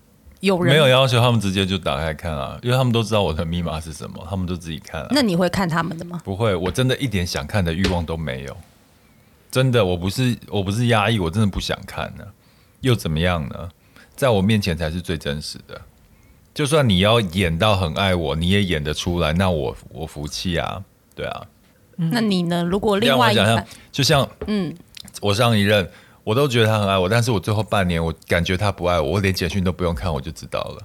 [0.40, 5.08] 有人没有要求，他们直接就打开看啊，因为他们都知道我的密码是什么，他们都自己看啊。
[5.10, 6.20] 那你会看他们的吗？
[6.22, 8.54] 不会，我真的一点想看的欲望都没有。
[9.56, 12.24] 真的，我不是我不是压抑，我真的不想看呢。
[12.82, 13.70] 又怎么样呢？
[14.14, 15.80] 在我面前才是最真实的。
[16.52, 20.84] 就算你要演到很爱我，你也演得出来，那我我服气啊。
[21.14, 21.46] 对啊。
[21.96, 22.62] 那你呢？
[22.64, 24.76] 如果另外一半，就像嗯，
[25.22, 25.88] 我上一任。
[26.22, 30.82] 我都觉得他很爱我，但是我最后半年我感觉他不爱我，我连简讯都不用看我就知道了，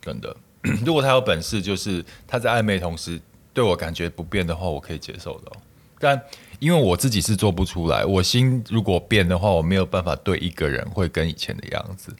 [0.00, 0.34] 真的。
[0.86, 3.20] 如果他有本事，就是他在暧昧同时
[3.52, 5.52] 对我感觉不变的话，我可以接受的。
[5.98, 6.18] 但
[6.58, 12.14] 因为我自己是做不出来，我心如果变的话，我没有办法对一个人会跟以前的样子。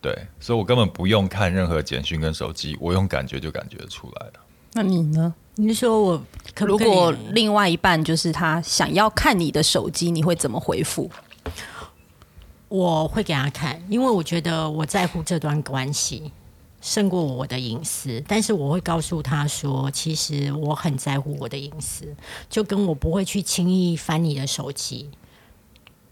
[0.00, 4.32] 对，所以我根本不用看任何简讯跟手机，我用感觉就感觉出来了。
[4.72, 5.34] 那你呢？
[5.54, 6.18] 你说我
[6.54, 11.10] 可可，如果另外一半就是他想要看你的手机，你会怎么回复？
[12.68, 16.32] 我会给他看，因为我觉得我在乎这段关系
[16.82, 18.22] 胜过我的隐私。
[18.28, 22.14] 但是我会告诉他说，其实我很在乎我的隐私，
[22.50, 25.08] 就跟我不会去轻易翻你的手机。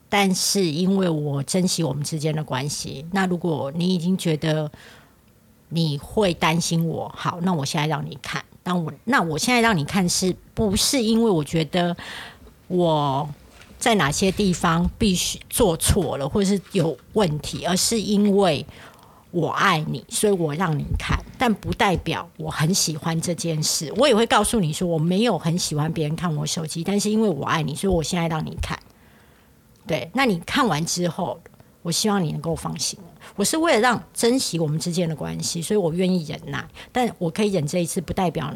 [0.08, 4.72] 但是因为我珍惜我们之间的关系，那如果你已经觉得
[5.68, 8.42] 你会担心我，好，那我现在让你看。
[8.64, 11.94] 那我那我现在让你看，是不是因为我觉得
[12.68, 13.28] 我？
[13.78, 18.62] 在哪些地方必须做错了，或是有问题，而是因为
[19.30, 23.92] 我爱你，所以我让你看，但不代表我很喜欢这件事。
[23.96, 28.78] 我也会告诉你说，我没有很喜欢别人看我手机，但是因为我爱你，所以我现在让你看。
[29.86, 31.40] 对，那你看完之后，
[31.82, 32.98] 我希望你能够放心。
[33.36, 38.52] 我是为了让珍惜我们之间的关系，所以我愿意忍耐，但我可以忍这一次，不代表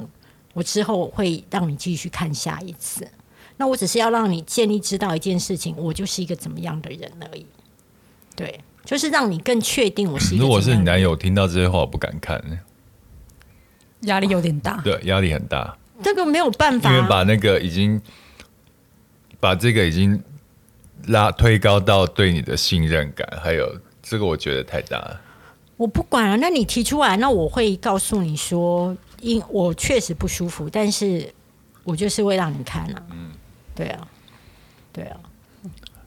[0.53, 3.07] 我之后会让你继续看下一次。
[3.57, 7.47] 那我只是要让你建立知道一件事情，我就是一个怎么样的人而已。
[8.35, 10.43] 对，就是让你更确定我是一个。
[10.43, 12.43] 如果是你男友听到这些话，我不敢看，
[14.03, 14.81] 压力有点大。
[14.83, 15.77] 对，压力很大。
[16.03, 18.01] 这个没有办法，因为把那个已经
[19.41, 20.23] 把这个已经
[21.07, 25.21] 拉推高到对你的信任感，还有这个，我觉得太大了。
[25.77, 31.33] 我不管了，那你提出来，那我会告诉你说，因我确实不舒服，但是
[31.85, 33.03] 我就是会让你看啊。
[33.11, 33.33] 嗯。
[33.77, 34.07] 对啊，
[34.93, 35.17] 对啊，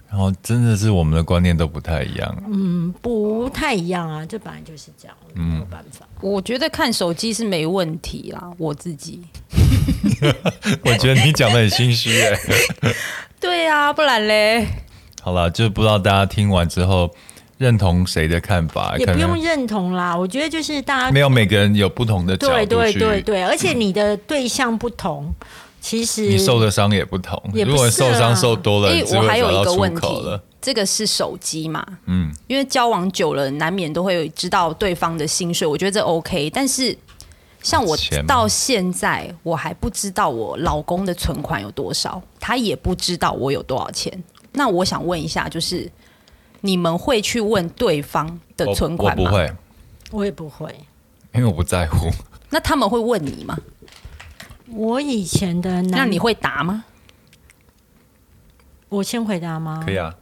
[0.10, 6.08] 然后真的是我们的观念都不太一样，嗯，不太一样啊，这本来就是这样，没有办法。
[6.22, 9.22] 我觉得看手机是没问题啦，我自己。
[10.84, 12.39] 我觉得你讲的很心虚哎。
[13.39, 14.68] 对啊，不然嘞。
[15.22, 17.14] 好了，就不知道大家听完之后
[17.58, 20.16] 认同谁的看法，也不用认同啦。
[20.16, 25.36] 我觉得就是大家没有每个人有不同的角度，对对对对，而且你的对象不同。
[25.88, 31.81] 其实你受的伤也不同，也不如果受伤受多了，我还有一个问题，这个是手机嘛？
[32.07, 36.49] 嗯，因为交往久了，难免都会知道对方的薪水，我觉得这 OK。
[36.49, 36.93] 但是
[37.63, 37.95] 像我
[38.27, 44.11] 到现在，我还不知道我老公的存款有多少，他也不知道我有多少钱。
[44.51, 45.89] 那我想问一下，就是
[46.59, 49.23] 你们会去问对方的存款吗？
[49.23, 49.53] 我不会，
[50.11, 50.69] 我也不会，
[51.33, 52.09] 因为我不在乎。
[52.49, 53.57] 那他们会问你吗？
[54.72, 56.84] 我以前的男，那你会答吗？
[58.89, 59.82] 我先回答吗？
[59.86, 60.15] 可以啊。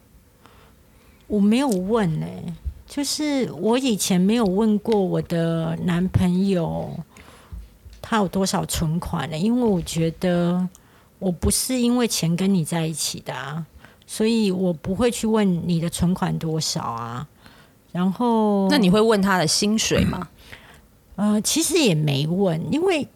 [1.28, 2.54] 我没有问呢、欸，
[2.86, 7.00] 就是我以前没有问过我的男朋友
[8.02, 9.38] 他有多少存款呢？
[9.38, 10.68] 因为我觉得
[11.18, 13.66] 我不是因为钱跟你在一起的啊，
[14.06, 17.28] 所以我不会去问你的存款多少啊。
[17.92, 20.28] 然后，那你会问他的薪水吗？
[21.16, 23.08] 呃，其实也没问，因为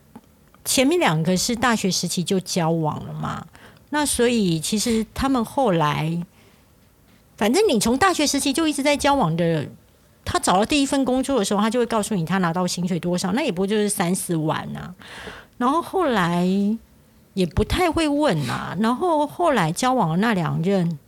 [0.69, 3.43] 前面两个是大学时期就交往了嘛。
[3.89, 6.23] 那所以其实他们后来，
[7.35, 9.67] 反正你从大学时期就一直在交往的，
[10.23, 14.93] 他找到第一份工作的时候，他就会告诉你他拿到薪水多少，那也不就是三四万啊。
[15.57, 16.47] 然后后来
[17.33, 18.77] 也不太会问啊。
[18.79, 20.99] 然后后来交往的那两任，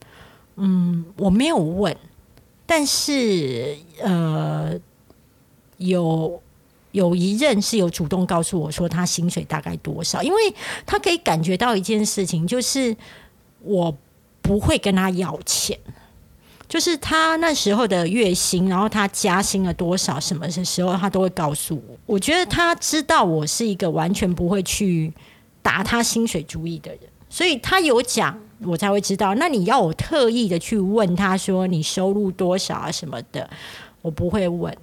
[0.55, 1.95] 嗯，我没有问，
[2.65, 4.73] 但是呃
[5.77, 6.41] 有。
[6.91, 10.53] 有一任是有主动告诉我说他薪水大概多少，因为
[10.85, 12.95] 他可以感觉到一件事情，就是
[13.61, 13.95] 我
[14.41, 15.77] 不会跟他要钱，
[16.67, 21.97] 就是他那时候的月薪，然后他加薪了多少，什么的时候他都会告诉我。
[22.05, 25.13] 我觉得他知道我是一个完全不会去
[25.61, 29.33] 打他薪水主意的人，所以他有讲，我才会知道。
[29.35, 33.49] 那你要我特意的去问他说你收入多少啊什么的，
[34.01, 34.75] 我不会问，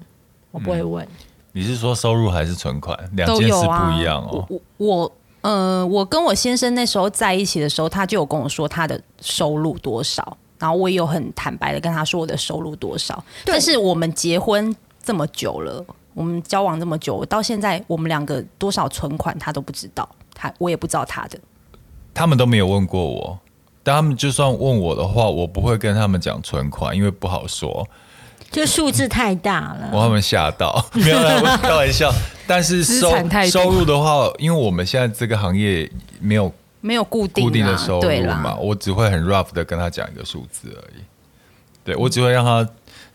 [0.51, 1.05] 我不会问。
[1.05, 1.28] 嗯
[1.59, 2.97] 你是说收入还是存款？
[3.15, 4.47] 两件事不一样哦。
[4.49, 13.21] 我我呃，我跟我先生那时候在一起的时候，他就有跟我说他的收入多少，然后我也有很坦白的跟他说我的收入多少。
[13.45, 15.85] 但是我们结婚这么久了，
[16.15, 21.37] 我们交往这么久，到现在我们两个多少存款他都不知道，他我也不知道他的。
[22.15, 23.37] 他们都没有问过我，
[23.83, 27.85] 但他们就算问我的话，我不会跟他们讲存款，因为不好说。
[28.51, 32.13] 就数字太大了，我他们吓到， 没有啦，开玩笑。
[32.47, 33.11] 但是 收
[33.51, 35.91] 收入的话，因为我们现在这个行业
[36.21, 41.03] 没有没有固定固定的收入嘛，我只会很 rough 的跟他讲一个数字而已。
[41.85, 42.67] 对，我只会让他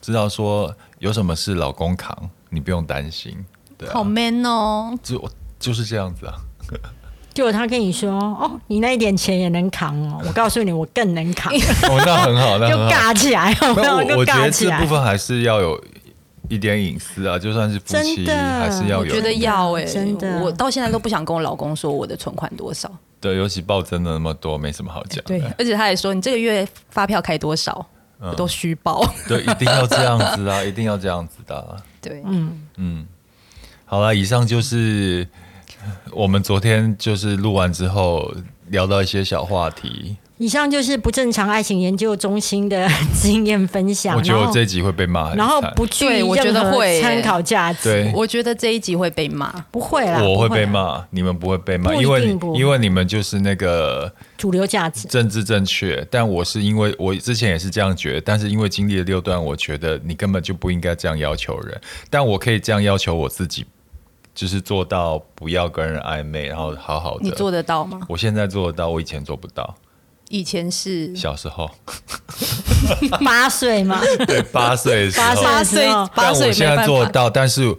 [0.02, 2.16] 知道说有什么事老公扛，
[2.50, 3.44] 你不用担心。
[3.78, 5.30] 对啊，好 man 哦，就
[5.60, 6.36] 就是这样子啊。
[7.34, 11.52] 就他跟你说哦，你那一点钱也能扛哦，我告诉你，我更能扛。
[11.54, 12.88] 哦，那很好，那很好。
[12.90, 15.84] 就尬起来，我 我觉得这部分还是要有
[16.48, 19.00] 一点隐私啊，就算是夫妻，还是要有。
[19.00, 22.92] 我觉得要哎，真的，我到现在都不想跟我老公说我的存款多少。
[23.20, 25.24] 对，尤其暴增的那么多，没什么好讲。
[25.26, 27.84] 对，而且他还说你这个月发票开多少，
[28.20, 29.04] 我都虚报。
[29.28, 31.56] 对，一定要这样子啊，一定要这样子的。
[31.56, 33.08] 啊对，嗯嗯，
[33.86, 35.28] 好了，以上就是。
[36.12, 38.34] 我们昨天就是录完之后
[38.70, 40.18] 聊到一些小话题。
[40.40, 44.18] 以上就是不正常爱情研究中心的经验分享。
[44.18, 47.84] 我觉得我这一集会被骂，然后不具任何参考价值。
[47.84, 56.06] 对，我觉得这一集会被骂，不会啦，我会被骂，你们不会被骂，因为因为你们就是那个主流价值，政治正确。
[56.10, 61.80] 但我是因为我之前也是这样觉得，但是因为经历了六段，我觉得你根本就不应该这样要求人，
[62.10, 63.66] 但我可以这样要求我自己。
[64.34, 67.24] 就是做到不要跟人暧昧，然后好好的。
[67.24, 68.02] 你做得到吗？
[68.08, 69.76] 我现在做得到，我以前做不到。
[70.30, 71.70] 以前是小时候，
[73.24, 74.02] 八岁吗？
[74.26, 75.28] 对，八岁的时候。
[75.28, 77.76] 八岁，但我现在做得到，但是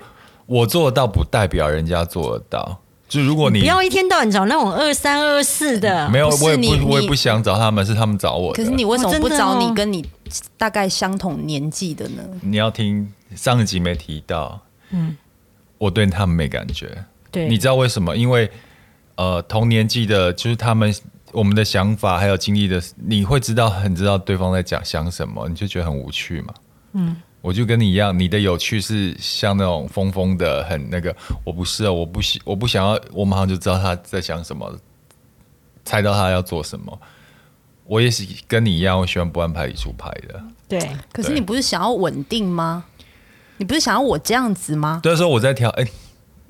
[0.47, 2.79] 我做得到不代表人家做得到。
[3.09, 8.63] 就如果你，你不要一天到晚找那种二三二四的，没有，我也不，我也不想找他们，是他们找我的。
[8.63, 10.05] 可是你为什么不找你跟你
[10.57, 12.23] 大概相同年纪的呢？
[12.41, 15.17] 你要听上一集没提到，嗯。
[15.85, 18.17] 我对他们没感觉，对，你知道为什么？
[18.17, 18.51] 因为
[19.17, 20.95] 呃，同年纪的，就是他们
[21.31, 26.55] 我们的想法还有经历的，你会知道很知道对方在讲想什么，你就觉得很无趣嘛。
[26.95, 31.15] 嗯，我就跟你一样，你的有趣是像那种疯疯的，很那个，
[31.45, 34.75] 我不是啊，我不喜，我不想要，我马上就知道他在想什么，
[35.85, 36.99] 猜到他要做什么。
[37.87, 40.43] 我也是跟你一样，我喜欢不按牌理出牌的。
[40.67, 42.83] 对，可是你不是想要稳定吗？
[43.57, 45.01] 你不是想要我这样子吗？
[45.03, 45.71] 对，所以我在挑。
[45.71, 45.91] 哎、欸，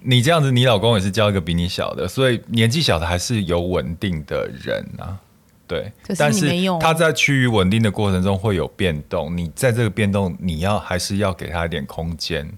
[0.02, 5.18] 你这样子，你老公也是交一个比你小的，所以年纪小的还是有稳定的人啊。
[5.66, 5.92] 对。
[6.16, 6.50] 但是
[6.80, 12.50] 他在趋于稳定的过程中会有变动，你在这个变动，你要还是要给他一点空间。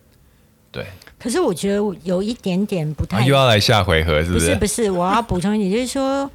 [0.71, 0.87] 对。
[1.19, 3.19] 可是我觉得有一点点不太。
[3.19, 4.47] 啊、又要来下回合是不是？
[4.47, 6.31] 不是不是，我要补充一点，就是说。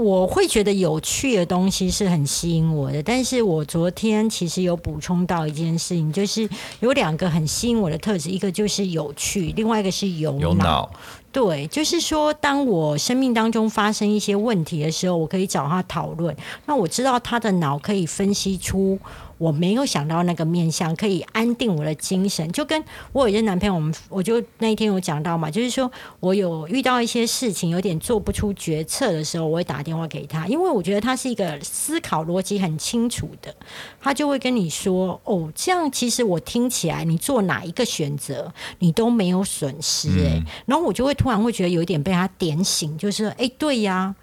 [0.00, 6.48] 我会觉得有趣的东西是很吸引我的，但是我昨天其实有补充到一件事情，就是
[6.80, 10.40] 有两个很吸引我的特质，一个就是有趣，另外一个是有脑。
[10.40, 10.90] 有脑。
[11.30, 16.34] 对，就是说，当我生命当中发生一些问题的时候，我可以找他讨论，
[16.64, 18.98] 那我知道他的脑可以分析出。
[19.40, 33.54] 我没有想到那个面向可以安定我的精神，就跟我有一个男朋友，我们我就那一天有讲到嘛，就是说我有遇到一些事情，有点做不出决策的时候，我会打电话给他，因为我觉得他是一个思考逻辑很清楚的，
[33.98, 40.44] 他就会跟你说，哦，这样其实我听起来你做哪一个选择你都没有损失诶、欸。
[40.66, 44.14] 然后我就会突然会觉得有一点被他点醒，就是哎、欸，对呀，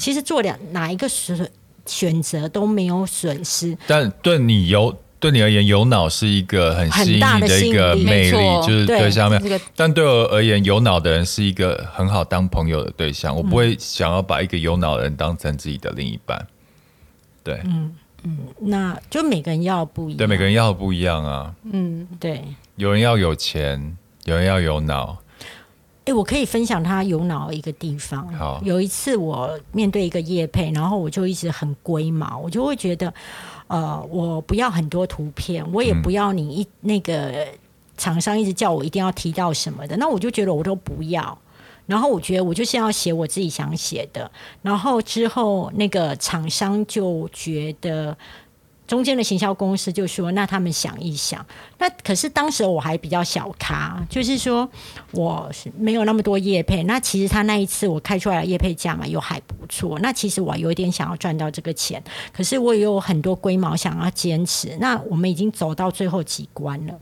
[0.00, 1.50] 其实做两哪一个选
[1.88, 3.76] 选择都没有损失。
[3.86, 9.60] 但对你有对你而言，有脑是一个很吸引你的一个魅力，就是对象面。
[9.74, 13.34] 但对我而言，有脑的人是一个很好当朋友的对象。
[13.34, 16.46] 我不会想要把一个有脑的人当成自己的另一半。
[17.42, 20.18] 对，嗯嗯，那就每个人要不一样。
[20.18, 21.52] 对，每个人要不一样啊。
[21.72, 22.42] 嗯，对。
[22.76, 25.18] 有人要有钱，有人要有脑。
[26.08, 28.26] 哎，我可以分享他有脑一个地方。
[28.32, 33.12] 好，有一次我面对一个叶配，然后我就一直很龟毛，我就会觉得，
[33.66, 37.46] 呃，我不要很多图片，我也不要你一那个
[37.98, 41.36] 厂商一直叫我一定要提到什么的，那我就觉得我都不要。
[41.84, 44.30] 然后我觉得我就是要写我自己想写的，
[44.62, 48.16] 然后之后那个厂商就觉得
[48.88, 51.44] 中间的行销公司就说，那他们想一想。
[51.78, 54.68] 那可是当时我还比较小咖，就是说
[55.12, 56.82] 我没有那么多业配。
[56.84, 59.98] 那其实他那一次我开出来的业配价嘛又还不错。
[60.00, 64.74] 那其实我有点想要赚到这个钱，可是我也有很多龟毛想要坚持。
[64.80, 66.94] 那我们已经走到最后几关了。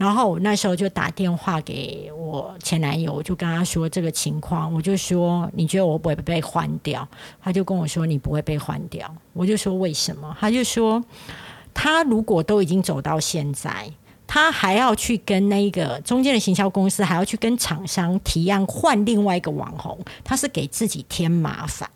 [0.00, 7.06] 然后我那时候就打电话给我前男友，我就跟他说这个情况，我就说，你觉得我不会被换掉？
[7.38, 9.14] 他就跟我说，你不会被换掉。
[9.34, 10.34] 我就说为什么？
[10.40, 11.04] 他就说
[11.74, 13.92] 他如果都已经走到现在，
[14.26, 21.90] 他还要去跟那个中间的行销公司，还要去跟厂商提案换另外一个网红，他是给自己添麻烦。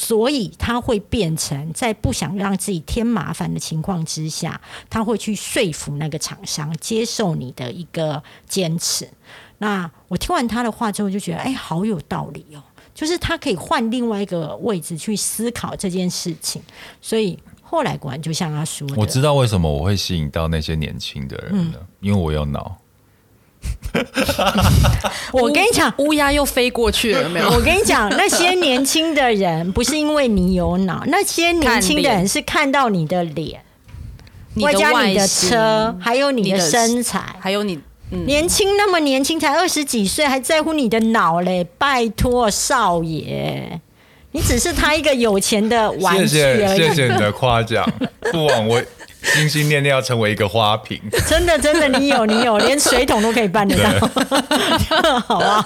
[0.00, 9.10] 所以他会变成在不想让自己添麻烦的情况之下，他会去说服那个厂商接受你的一个坚持。
[9.58, 12.62] 那我听完他的话之后，就觉得哎，好有道理哦。
[12.94, 16.62] 就是他可以换另外一个位置去思考这件事情。
[17.00, 22.78] 所以后来果然就像他说的，我知道为什么我会吸引到那些年轻的人了，嗯、因为我有脑。
[25.32, 27.50] 我跟你讲，乌鸦又飞过去了，没有？
[27.50, 33.60] 我跟你讲，那些年轻的人不是因为你有脑， 那些年轻的人是看到你的脸，
[34.56, 37.80] 外加你的车，还有你的身材，还有你、
[38.10, 41.66] 嗯、年轻那么年轻，才二十几岁，还在乎你的脑嘞？
[41.78, 43.80] 拜托少爷，
[44.32, 46.58] 你只是他一个有钱的玩具而已。
[46.58, 47.90] 谢谢，谢谢你的夸奖，
[48.30, 48.80] 不枉我。
[49.22, 53.90] 心心念念要成为一个花瓶，真的真的，你有你有，连水桶都可以办得到，
[55.26, 55.64] 好啊，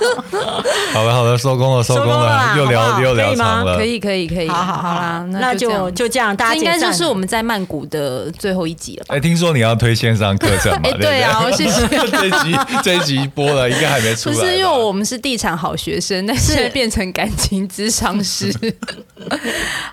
[0.93, 9.15] 好了好了，收工了收工了，又聊又聊长了，可以可以可以，好好好啦，那就就这样，大家应该就是我们在曼谷的最后一集了吧？
[9.17, 10.91] 哎，听说你要推线上课程嘛？
[11.01, 11.87] 对啊，谢谢。
[12.13, 14.35] 这一集这一集播了，应该还没出来。
[14.35, 18.53] 不是因为我们是地产好学生，但是变成感情咨商师。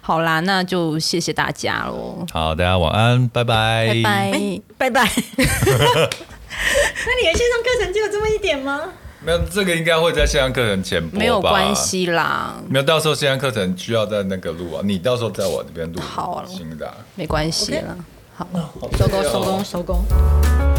[0.01, 2.25] 好啦，那就谢谢大家喽。
[2.31, 3.48] 好，大家晚安，拜拜。
[3.49, 5.01] 拜拜拜拜。
[5.37, 8.81] 那你的线上课程就有这么一点吗？
[9.25, 11.19] 没有，这个应该会在线上课程前播吧？
[11.19, 12.55] 没有关系啦。
[12.69, 14.81] 没有，到时候线上课程需要在那个录啊。
[14.83, 15.99] 你到时候在我这边录。
[15.99, 17.97] 好了，新的，没关系了。
[18.35, 18.47] 好，
[18.97, 20.78] 收工，收工，收工。